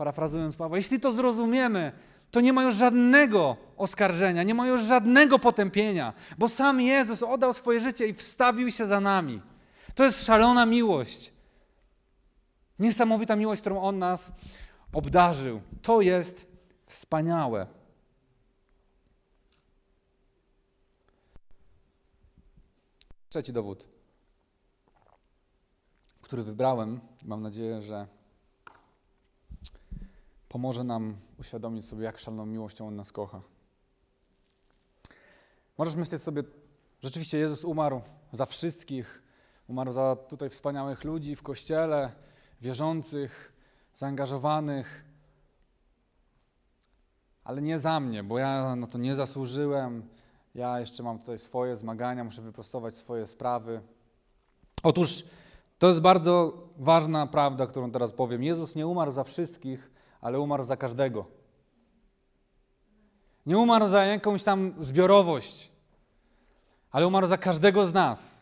[0.00, 1.92] parafrazując Pawła, jeśli to zrozumiemy,
[2.30, 7.52] to nie ma już żadnego oskarżenia, nie ma już żadnego potępienia, bo sam Jezus oddał
[7.52, 9.40] swoje życie i wstawił się za nami.
[9.94, 11.32] To jest szalona miłość.
[12.78, 14.32] Niesamowita miłość, którą On nas
[14.92, 15.60] obdarzył.
[15.82, 16.46] To jest
[16.86, 17.66] wspaniałe.
[23.28, 23.88] Trzeci dowód,
[26.22, 28.19] który wybrałem, mam nadzieję, że
[30.50, 33.40] pomoże nam uświadomić sobie, jak szaloną miłością On nas kocha.
[35.78, 36.42] Możesz myśleć sobie,
[37.02, 38.00] rzeczywiście Jezus umarł
[38.32, 39.22] za wszystkich,
[39.68, 42.12] umarł za tutaj wspaniałych ludzi w kościele,
[42.60, 43.52] wierzących,
[43.94, 45.04] zaangażowanych.
[47.44, 50.08] ale nie za mnie, bo ja no to nie zasłużyłem.
[50.54, 53.80] Ja jeszcze mam tutaj swoje zmagania, muszę wyprostować swoje sprawy.
[54.82, 55.24] Otóż
[55.78, 58.42] to jest bardzo ważna prawda, którą teraz powiem.
[58.42, 59.90] Jezus nie umarł za wszystkich,
[60.20, 61.26] ale umarł za każdego.
[63.46, 65.72] Nie umarł za jakąś tam zbiorowość,
[66.90, 68.40] ale umarł za każdego z nas.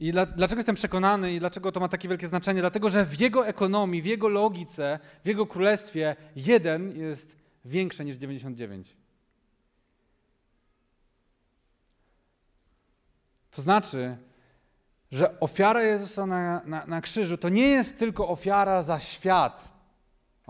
[0.00, 2.60] I dla, dlaczego jestem przekonany i dlaczego to ma takie wielkie znaczenie?
[2.60, 8.16] Dlatego, że w jego ekonomii, w jego logice, w jego królestwie jeden jest większy niż
[8.16, 8.96] 99.
[13.50, 14.16] To znaczy,
[15.12, 19.79] że ofiara Jezusa na, na, na krzyżu to nie jest tylko ofiara za świat.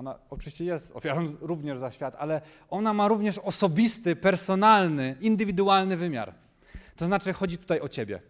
[0.00, 2.40] Ona oczywiście jest ofiarą również za świat, ale
[2.70, 6.34] ona ma również osobisty, personalny, indywidualny wymiar.
[6.96, 8.20] To znaczy, chodzi tutaj o Ciebie.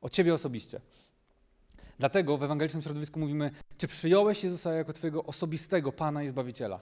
[0.00, 0.80] O Ciebie osobiście.
[1.98, 6.80] Dlatego w ewangelicznym środowisku mówimy, czy przyjąłeś Jezusa jako Twojego osobistego Pana i Zbawiciela.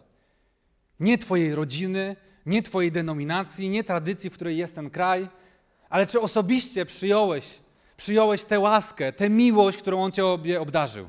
[1.00, 5.28] Nie Twojej rodziny, nie Twojej denominacji, nie tradycji, w której jest ten kraj,
[5.88, 7.60] ale czy osobiście przyjąłeś,
[7.96, 10.24] przyjąłeś tę łaskę, tę miłość, którą On Cię
[10.60, 11.08] obdarzył.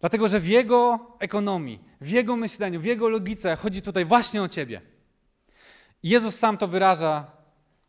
[0.00, 4.48] Dlatego, że w Jego ekonomii, w Jego myśleniu, w Jego logice chodzi tutaj właśnie o
[4.48, 4.80] Ciebie.
[6.02, 7.26] Jezus sam to wyraża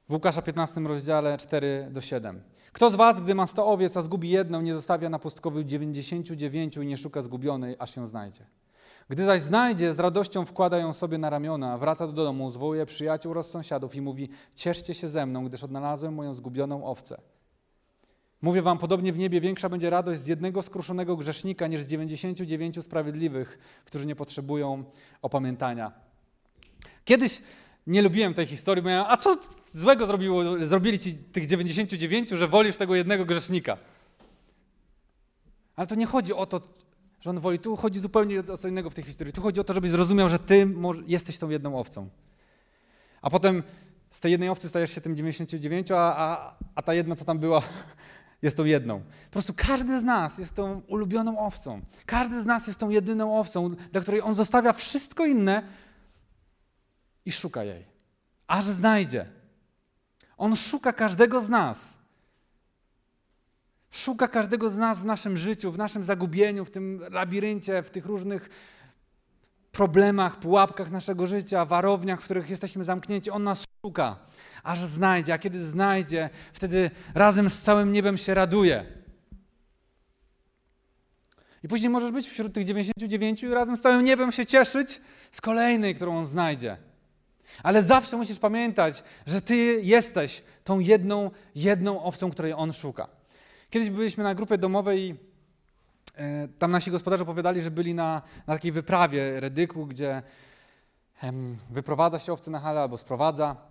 [0.09, 2.41] w Łukasza 15 rozdziale 4 do 7.
[2.71, 6.77] Kto z was, gdy ma 100 owiec, a zgubi jedną, nie zostawia na pustkowiu 99
[6.77, 8.45] i nie szuka zgubionej, aż ją znajdzie?
[9.09, 13.31] Gdy zaś znajdzie, z radością wkłada ją sobie na ramiona, wraca do domu, zwołuje przyjaciół
[13.31, 17.21] oraz sąsiadów i mówi: Cieszcie się ze mną, gdyż odnalazłem moją zgubioną owcę.
[18.41, 22.83] Mówię wam, podobnie w niebie większa będzie radość z jednego skruszonego grzesznika niż z 99
[22.83, 24.83] sprawiedliwych, którzy nie potrzebują
[25.21, 25.91] opamiętania.
[27.05, 27.41] Kiedyś
[27.87, 29.37] nie lubiłem tej historii, bo ja, a co
[29.71, 33.77] złego zrobiło, zrobili ci tych 99, że wolisz tego jednego grzesznika?
[35.75, 36.61] Ale to nie chodzi o to,
[37.21, 37.59] że on woli.
[37.59, 39.33] Tu chodzi zupełnie o co innego w tej historii.
[39.33, 40.67] Tu chodzi o to, żebyś zrozumiał, że ty
[41.07, 42.09] jesteś tą jedną owcą.
[43.21, 43.63] A potem
[44.11, 47.39] z tej jednej owcy stajesz się tym 99, a, a, a ta jedna, co tam
[47.39, 47.61] była,
[48.41, 48.99] jest tą jedną.
[48.99, 51.81] Po prostu każdy z nas jest tą ulubioną owcą.
[52.05, 55.63] Każdy z nas jest tą jedyną owcą, dla której on zostawia wszystko inne
[57.25, 57.85] i szuka jej.
[58.47, 59.25] Aż znajdzie.
[60.37, 61.97] On szuka każdego z nas.
[63.91, 68.05] Szuka każdego z nas w naszym życiu, w naszym zagubieniu, w tym labiryncie, w tych
[68.05, 68.49] różnych
[69.71, 73.31] problemach, pułapkach naszego życia, warowniach, w których jesteśmy zamknięci.
[73.31, 74.15] On nas szuka,
[74.63, 75.33] aż znajdzie.
[75.33, 78.85] A kiedy znajdzie, wtedy razem z całym niebem się raduje.
[81.63, 85.01] I później możesz być wśród tych 99 i razem z całym niebem się cieszyć
[85.31, 86.77] z kolejnej, którą on znajdzie.
[87.63, 93.07] Ale zawsze musisz pamiętać, że ty jesteś tą jedną, jedną owcą, której on szuka.
[93.69, 95.15] Kiedyś byliśmy na grupie domowej i
[96.15, 100.21] e, tam nasi gospodarze opowiadali, że byli na, na takiej wyprawie Redyku, gdzie
[101.69, 103.70] wyprowadza się owce na halę albo sprowadza.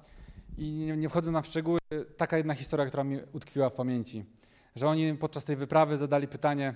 [0.59, 1.79] I nie, nie wchodzę na szczegóły,
[2.17, 4.25] taka jedna historia, która mi utkwiła w pamięci,
[4.77, 6.75] że oni podczas tej wyprawy zadali pytanie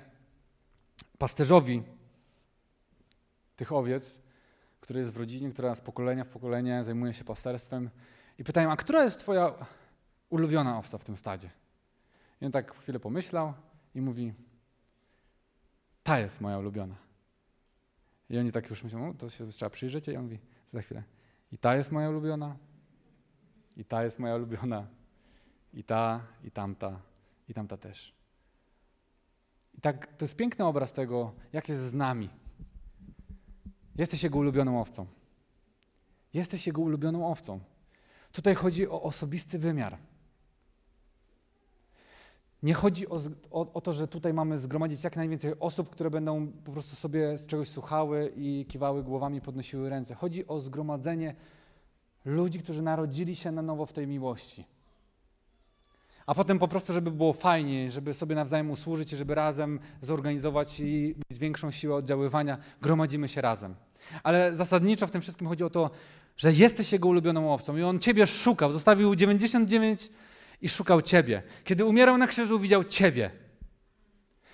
[1.18, 1.82] pasterzowi
[3.56, 4.20] tych owiec,
[4.80, 7.90] który jest w rodzinie, która z pokolenia w pokolenie zajmuje się pasterstwem
[8.38, 9.54] i pytają, a która jest twoja
[10.30, 11.50] ulubiona owca w tym stadzie?
[12.40, 13.52] I on tak chwilę pomyślał
[13.94, 14.32] i mówi,
[16.02, 16.94] ta jest moja ulubiona.
[18.30, 21.02] I oni tak już myślą, to się trzeba przyjrzeć i on mówi, za chwilę,
[21.52, 22.56] i ta jest moja ulubiona,
[23.76, 24.86] i ta jest moja ulubiona,
[25.74, 27.00] i ta, i tamta,
[27.48, 28.14] i tamta też.
[29.74, 32.28] I tak to jest piękny obraz tego, jak jest z nami.
[33.96, 35.06] Jesteś Jego ulubioną owcą.
[36.34, 37.60] Jesteś Jego ulubioną owcą.
[38.32, 39.98] Tutaj chodzi o osobisty wymiar.
[42.62, 43.20] Nie chodzi o,
[43.50, 47.38] o, o, to, że tutaj mamy zgromadzić jak najwięcej osób, które będą po prostu sobie
[47.38, 50.14] z czegoś słuchały i kiwały głowami, podnosiły ręce.
[50.14, 51.34] Chodzi o zgromadzenie
[52.24, 54.66] ludzi, którzy narodzili się na nowo w tej miłości.
[56.26, 60.80] A potem po prostu, żeby było fajniej, żeby sobie nawzajem usłużyć i żeby razem zorganizować
[60.80, 63.74] i mieć większą siłę oddziaływania, gromadzimy się razem.
[64.22, 65.90] Ale zasadniczo w tym wszystkim chodzi o to,
[66.36, 68.72] że jesteś Jego ulubioną owcą i On Ciebie szukał.
[68.72, 70.10] Zostawił 99
[70.62, 71.42] i szukał Ciebie.
[71.64, 73.30] Kiedy umierał na krzyżu, widział Ciebie.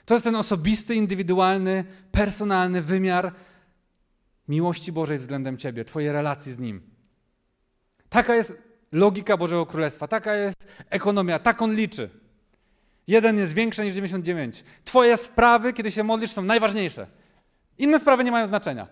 [0.05, 3.35] To jest ten osobisty, indywidualny, personalny wymiar
[4.49, 6.89] miłości Bożej względem Ciebie, Twojej relacji z Nim.
[8.11, 12.11] Taka jest logika Bożego Królestwa, taka jest ekonomia, tak On liczy.
[13.06, 14.64] Jeden jest większy niż 99.
[14.84, 17.06] Twoje sprawy, kiedy się modlisz, są najważniejsze.
[17.78, 18.86] Inne sprawy nie mają znaczenia.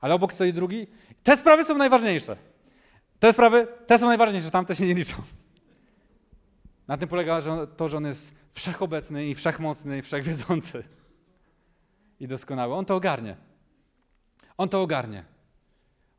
[0.00, 0.86] Ale obok stoi drugi.
[1.22, 2.36] Te sprawy są najważniejsze.
[3.18, 5.16] Te sprawy, te są najważniejsze, tamte się nie liczą.
[6.88, 7.40] Na tym polega
[7.76, 10.84] to, że on jest wszechobecny i wszechmocny i wszechwiedzący.
[12.20, 12.74] I doskonały.
[12.74, 13.36] On to ogarnie.
[14.56, 15.24] On to ogarnie.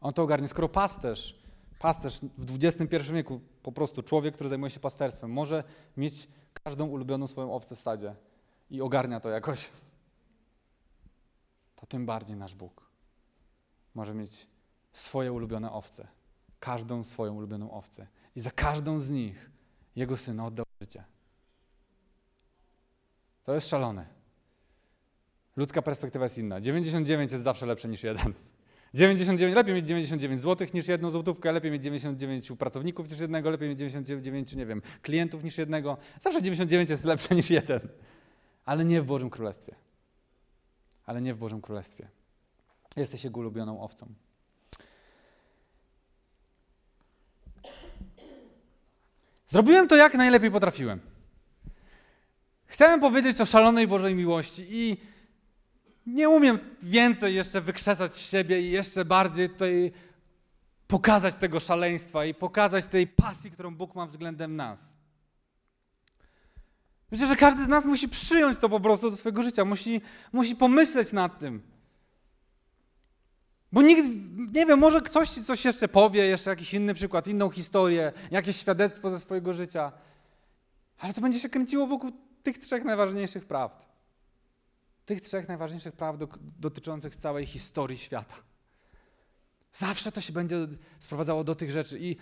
[0.01, 0.47] On to ogarnie.
[0.47, 1.40] Skoro pasterz,
[1.81, 5.63] pasterz w XXI wieku, po prostu człowiek, który zajmuje się pasterstwem, może
[5.97, 6.27] mieć
[6.63, 8.15] każdą ulubioną swoją owcę w stadzie
[8.69, 9.71] i ogarnia to jakoś,
[11.75, 12.91] to tym bardziej nasz Bóg
[13.95, 14.47] może mieć
[14.93, 16.07] swoje ulubione owce.
[16.59, 18.07] Każdą swoją ulubioną owcę.
[18.35, 19.51] I za każdą z nich
[19.95, 21.03] jego syn oddał życie.
[23.43, 24.05] To jest szalone.
[25.55, 26.61] Ludzka perspektywa jest inna.
[26.61, 28.33] 99 jest zawsze lepsze niż jeden.
[28.93, 33.69] 99, lepiej mieć 99 zł niż jedną złotówkę, lepiej mieć 99 pracowników niż jednego, lepiej
[33.69, 35.97] mieć 99, nie wiem, klientów niż jednego.
[36.19, 37.79] Zawsze 99 jest lepsze niż jeden.
[38.65, 39.75] Ale nie w Bożym Królestwie.
[41.05, 42.07] Ale nie w Bożym Królestwie.
[42.95, 44.07] Jesteś Jego ulubioną owcą.
[49.47, 50.99] Zrobiłem to jak najlepiej potrafiłem.
[52.65, 54.97] Chciałem powiedzieć o szalonej Bożej miłości i
[56.05, 59.91] nie umiem więcej jeszcze wykrzesać z siebie i jeszcze bardziej tutaj
[60.87, 64.93] pokazać tego szaleństwa i pokazać tej pasji, którą Bóg ma względem nas.
[67.11, 70.01] Myślę, że każdy z nas musi przyjąć to po prostu do swojego życia, musi,
[70.33, 71.61] musi pomyśleć nad tym.
[73.71, 74.09] Bo nikt,
[74.53, 78.55] nie wiem, może ktoś ci coś jeszcze powie, jeszcze jakiś inny przykład, inną historię, jakieś
[78.55, 79.91] świadectwo ze swojego życia,
[80.97, 82.11] ale to będzie się kręciło wokół
[82.43, 83.90] tych trzech najważniejszych prawd.
[85.11, 86.25] Tych trzech najważniejszych prawd
[86.59, 88.35] dotyczących całej historii świata.
[89.73, 90.67] Zawsze to się będzie
[90.99, 91.99] sprowadzało do tych rzeczy.
[91.99, 92.17] I,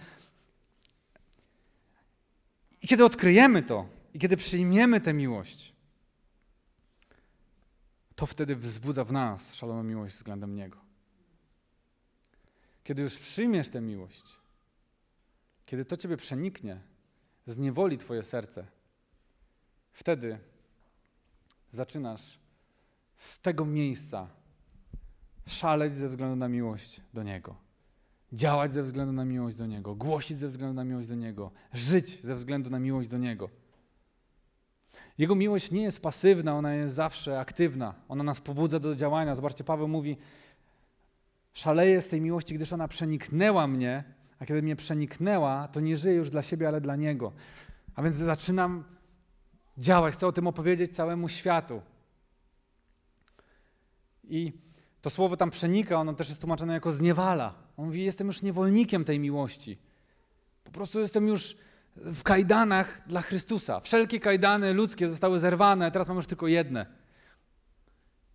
[2.81, 5.73] i kiedy odkryjemy to, i kiedy przyjmiemy tę miłość,
[8.15, 10.77] to wtedy wzbudza w nas szaloną miłość względem Niego.
[12.83, 14.23] Kiedy już przyjmiesz tę miłość,
[15.65, 16.81] kiedy to Ciebie przeniknie,
[17.47, 18.67] zniewoli Twoje serce,
[19.91, 20.39] wtedy
[21.71, 22.38] zaczynasz
[23.19, 24.27] z tego miejsca
[25.47, 27.55] szaleć ze względu na miłość do Niego,
[28.33, 32.21] działać ze względu na miłość do Niego, głosić ze względu na miłość do Niego, żyć
[32.21, 33.49] ze względu na miłość do Niego.
[35.17, 37.93] Jego miłość nie jest pasywna, ona jest zawsze aktywna.
[38.09, 39.35] Ona nas pobudza do działania.
[39.35, 40.17] Zobaczcie, Paweł mówi:
[41.53, 44.03] Szaleję z tej miłości, gdyż ona przeniknęła mnie,
[44.39, 47.31] a kiedy mnie przeniknęła, to nie żyję już dla siebie, ale dla Niego.
[47.95, 48.83] A więc zaczynam
[49.77, 51.81] działać, chcę o tym opowiedzieć całemu światu.
[54.29, 54.53] I
[55.01, 57.53] to słowo tam przenika, ono też jest tłumaczone jako zniewala.
[57.77, 59.77] On mówi: Jestem już niewolnikiem tej miłości.
[60.63, 61.57] Po prostu jestem już
[61.95, 63.79] w kajdanach dla Chrystusa.
[63.79, 66.85] Wszelkie kajdany ludzkie zostały zerwane, a teraz mam już tylko jedne.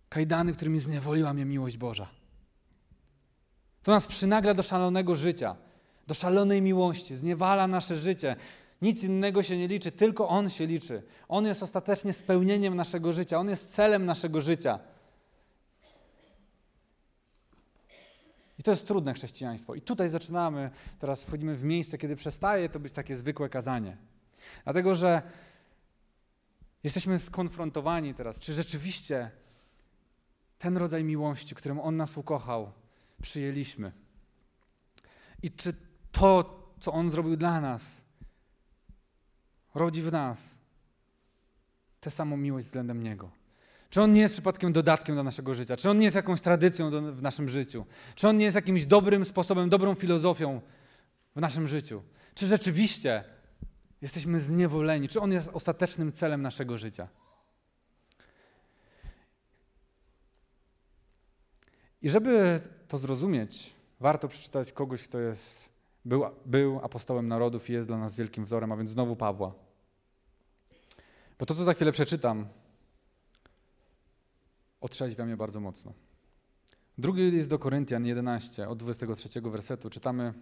[0.09, 2.07] Kajdany, którymi zniewoliła mnie miłość Boża.
[3.83, 5.55] To nas przynagla do szalonego życia,
[6.07, 8.35] do szalonej miłości, zniewala nasze życie.
[8.81, 11.03] Nic innego się nie liczy, tylko On się liczy.
[11.27, 14.79] On jest ostatecznie spełnieniem naszego życia, On jest celem naszego życia.
[18.65, 19.75] To jest trudne chrześcijaństwo.
[19.75, 23.97] I tutaj zaczynamy, teraz wchodzimy w miejsce, kiedy przestaje to być takie zwykłe kazanie.
[24.63, 25.21] Dlatego, że
[26.83, 29.31] jesteśmy skonfrontowani teraz, czy rzeczywiście
[30.59, 32.71] ten rodzaj miłości, którym On nas ukochał,
[33.21, 33.91] przyjęliśmy.
[35.43, 35.73] I czy
[36.11, 38.01] to, co On zrobił dla nas,
[39.75, 40.57] rodzi w nas
[41.99, 43.44] tę samą miłość względem Niego.
[43.89, 45.77] Czy On nie jest przypadkiem dodatkiem do naszego życia?
[45.77, 47.85] Czy On nie jest jakąś tradycją do, w naszym życiu?
[48.15, 50.61] Czy On nie jest jakimś dobrym sposobem, dobrą filozofią
[51.35, 52.03] w naszym życiu?
[52.35, 53.23] Czy rzeczywiście
[54.01, 55.07] jesteśmy zniewoleni?
[55.07, 57.07] Czy On jest ostatecznym celem naszego życia?
[62.01, 65.69] I żeby to zrozumieć, warto przeczytać kogoś, kto jest,
[66.05, 69.53] był, był apostołem narodów i jest dla nas wielkim wzorem, a więc znowu Pawła.
[71.39, 72.47] Bo to, co za chwilę przeczytam,
[74.85, 75.93] otrzeźwia mnie bardzo mocno.
[76.97, 80.33] Drugi list do Koryntian 11, od 23 wersetu, czytamy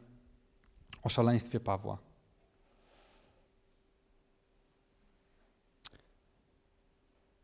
[1.03, 1.97] o szaleństwie Pawła.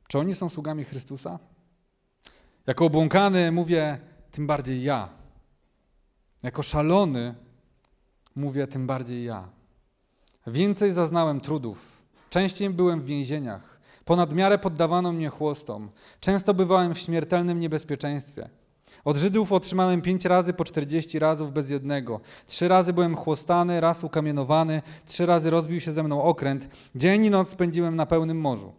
[0.07, 1.39] Czy oni są sługami Chrystusa?
[2.67, 3.99] Jako obłąkany mówię,
[4.31, 5.09] tym bardziej ja.
[6.43, 7.35] Jako szalony
[8.35, 9.49] mówię, tym bardziej ja.
[10.47, 13.78] Więcej zaznałem trudów, częściej byłem w więzieniach,
[14.09, 15.89] ponad miarę poddawano mnie chłostom,
[16.19, 18.49] często bywałem w śmiertelnym niebezpieczeństwie.
[19.05, 22.19] Od Żydów otrzymałem pięć razy po czterdzieści razów bez jednego.
[22.47, 26.69] Trzy razy byłem chłostany, raz ukamienowany, trzy razy rozbił się ze mną okręt.
[26.95, 28.73] Dzień i noc spędziłem na pełnym morzu.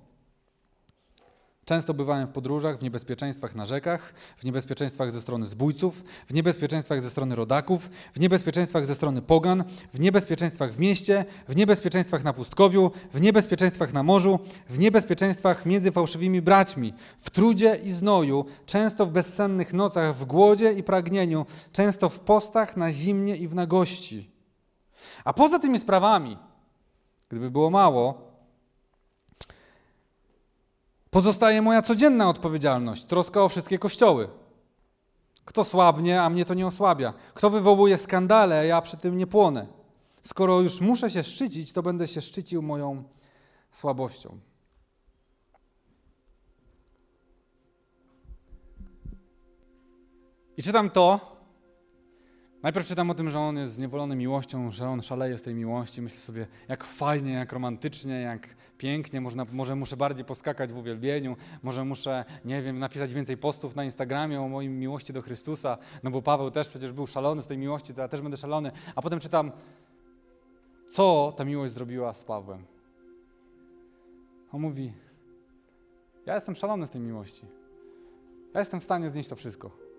[1.71, 7.03] Często bywałem w podróżach, w niebezpieczeństwach na rzekach, w niebezpieczeństwach ze strony zbójców, w niebezpieczeństwach
[7.03, 12.33] ze strony rodaków, w niebezpieczeństwach ze strony pogan, w niebezpieczeństwach w mieście, w niebezpieczeństwach na
[12.33, 19.07] pustkowiu, w niebezpieczeństwach na morzu, w niebezpieczeństwach między fałszywymi braćmi, w trudzie i znoju, często
[19.07, 24.31] w bezsennych nocach, w głodzie i pragnieniu, często w postach, na zimnie i w nagości.
[25.25, 26.37] A poza tymi sprawami,
[27.29, 28.30] gdyby było mało,
[31.11, 34.29] pozostaje moja codzienna odpowiedzialność, troska o wszystkie kościoły.
[35.45, 37.15] Kto słabnie, a mnie to nie osłabia?
[37.35, 39.67] Kto wywołuje skandale, a ja przy tym nie płonę?
[40.23, 43.05] Skoro już muszę się szczycić, to będę się szczycił moją
[43.71, 44.39] słabością.
[50.57, 51.30] I czytam to.
[52.63, 56.03] Najpierw czytam o tym, że on jest zniewolony miłością, że on szaleje z tej miłości.
[56.03, 58.49] Myślę sobie, jak fajnie, jak romantycznie, jak
[58.79, 59.21] pięknie.
[59.21, 63.85] Można, może muszę bardziej poskakać w uwielbieniu, może muszę, nie wiem, napisać więcej postów na
[63.85, 67.59] Instagramie o moim miłości do Chrystusa, no bo Paweł też przecież był szalony z tej
[67.59, 68.73] miłości, to ja też będę szalony.
[68.95, 69.53] A potem czytam,
[70.89, 72.65] co ta miłość zrobiła z Pawłem.
[74.53, 74.93] On mówi,
[76.27, 77.47] ja jestem szalony z tej miłości.
[78.55, 79.90] Ja jestem w stanie znieść to wszystko.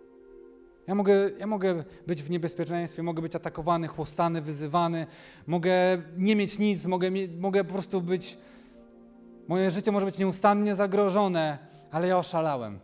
[0.87, 5.07] Ja mogę, ja mogę być w niebezpieczeństwie, mogę być atakowany, chłostany, wyzywany,
[5.47, 5.73] mogę
[6.17, 7.09] nie mieć nic, mogę,
[7.39, 8.37] mogę po prostu być.
[9.47, 11.57] Moje życie może być nieustannie zagrożone,
[11.91, 12.79] ale ja oszalałem.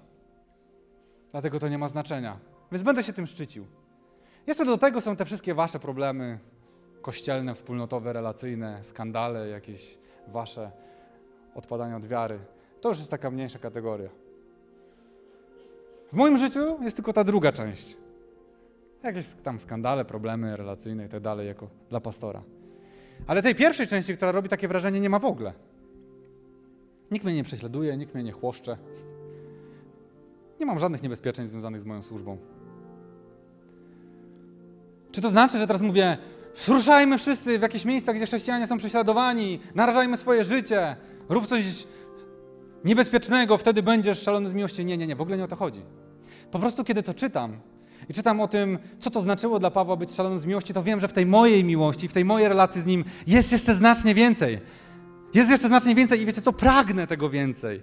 [1.31, 2.39] Dlatego to nie ma znaczenia.
[2.71, 3.65] Więc będę się tym szczycił.
[4.47, 6.39] Jeszcze do tego są te wszystkie wasze problemy
[7.01, 10.71] kościelne, wspólnotowe, relacyjne, skandale, jakieś wasze
[11.55, 12.39] odpadania od wiary.
[12.81, 14.09] To już jest taka mniejsza kategoria.
[16.12, 17.97] W moim życiu jest tylko ta druga część.
[19.03, 22.43] Jakieś tam skandale, problemy relacyjne i tak dalej, jako dla pastora.
[23.28, 25.53] Ale tej pierwszej części, która robi takie wrażenie, nie ma w ogóle.
[27.12, 28.78] Nikt mnie nie prześladuje, nikt mnie nie chłoszcze.
[30.60, 32.38] Nie mam żadnych niebezpieczeństw związanych z moją służbą.
[35.12, 36.18] Czy to znaczy, że teraz mówię,
[36.68, 40.95] ruszajmy wszyscy w jakieś miejsca, gdzie chrześcijanie są prześladowani, narażajmy swoje życie,
[41.30, 41.88] rób coś
[42.86, 44.86] niebezpiecznego, wtedy będziesz szalony z miłości.
[44.86, 45.82] Nie, nie, nie, w ogóle nie o to chodzi.
[46.51, 47.57] Po prostu, kiedy to czytam
[48.09, 50.99] i czytam o tym, co to znaczyło dla Pawła być szalonym z miłości, to wiem,
[50.99, 54.59] że w tej mojej miłości, w tej mojej relacji z nim jest jeszcze znacznie więcej.
[55.34, 56.53] Jest jeszcze znacznie więcej i wiecie co?
[56.53, 57.82] Pragnę tego więcej.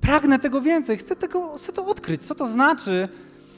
[0.00, 0.96] Pragnę tego więcej.
[0.96, 2.22] Chcę, tego, chcę to odkryć.
[2.22, 3.08] Co to znaczy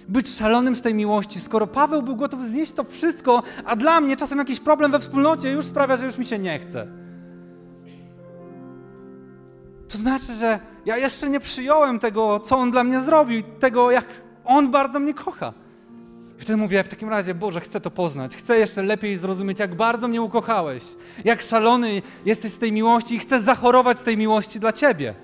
[0.09, 4.17] być szalonym z tej miłości, skoro Paweł był gotów znieść to wszystko, a dla mnie
[4.17, 6.87] czasem jakiś problem we wspólnocie już sprawia, że już mi się nie chce.
[9.99, 14.05] To znaczy, że ja jeszcze nie przyjąłem tego, co On dla mnie zrobił, tego, jak
[14.45, 15.53] On bardzo mnie kocha.
[16.39, 19.75] I wtedy mówię, w takim razie, Boże, chcę to poznać, chcę jeszcze lepiej zrozumieć, jak
[19.75, 20.83] bardzo mnie ukochałeś,
[21.25, 25.15] jak szalony jesteś z tej miłości i chcę zachorować z tej miłości dla Ciebie.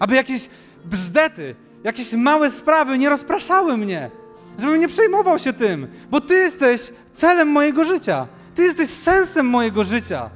[0.00, 0.50] Aby jakieś
[0.84, 1.54] bzdety,
[1.84, 4.10] jakieś małe sprawy nie rozpraszały mnie,
[4.58, 8.26] żebym nie przejmował się tym, bo Ty jesteś celem mojego życia.
[8.54, 10.30] Ty jesteś sensem mojego życia.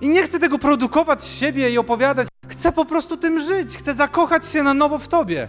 [0.00, 2.28] I nie chcę tego produkować z siebie i opowiadać.
[2.58, 3.76] Chcę po prostu tym żyć.
[3.76, 5.48] Chcę zakochać się na nowo w Tobie.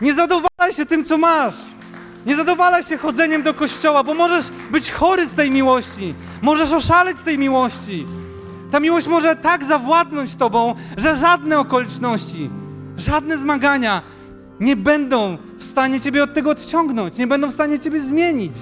[0.00, 1.54] Nie zadowalaj się tym, co masz.
[2.26, 6.14] Nie zadowalaj się chodzeniem do kościoła, bo możesz być chory z tej miłości.
[6.42, 8.06] Możesz oszaleć z tej miłości.
[8.70, 12.50] Ta miłość może tak zawładnąć Tobą, że żadne okoliczności,
[12.96, 14.02] żadne zmagania
[14.60, 18.54] nie będą w stanie Ciebie od tego odciągnąć, nie będą w stanie Ciebie zmienić.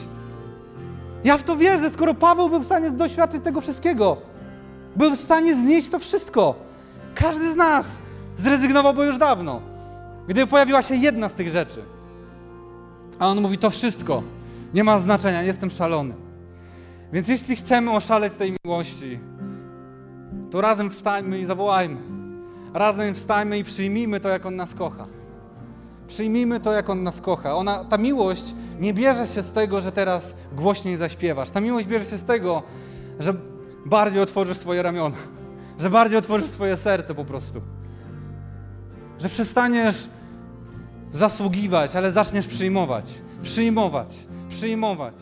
[1.25, 4.17] Ja w to wierzę, skoro Paweł był w stanie doświadczyć tego wszystkiego.
[4.97, 6.68] Był w stanie znieść to wszystko.
[7.15, 8.03] Każdy z nas
[8.37, 9.61] zrezygnowałby już dawno,
[10.29, 11.83] gdyby pojawiła się jedna z tych rzeczy.
[13.19, 14.23] A on mówi: To wszystko
[14.75, 16.15] nie ma znaczenia, jestem szalony.
[17.13, 19.19] Więc jeśli chcemy oszaleć z tej miłości,
[20.51, 21.97] to razem wstańmy i zawołajmy.
[22.75, 25.07] Razem wstańmy i przyjmijmy to, jak On nas kocha.
[26.09, 27.55] Przyjmijmy to, jak On nas kocha.
[27.57, 31.51] Ona, ta miłość nie bierze się z tego, że teraz głośniej zaśpiewasz.
[31.51, 32.63] Ta miłość bierze się z tego,
[33.19, 33.35] że
[33.87, 35.17] bardziej otworzysz swoje ramiona,
[35.79, 37.61] że bardziej otworzysz swoje serce po prostu.
[39.19, 40.09] Że przestaniesz
[41.13, 45.15] zasługiwać, ale zaczniesz przyjmować, przyjmować, przyjmować.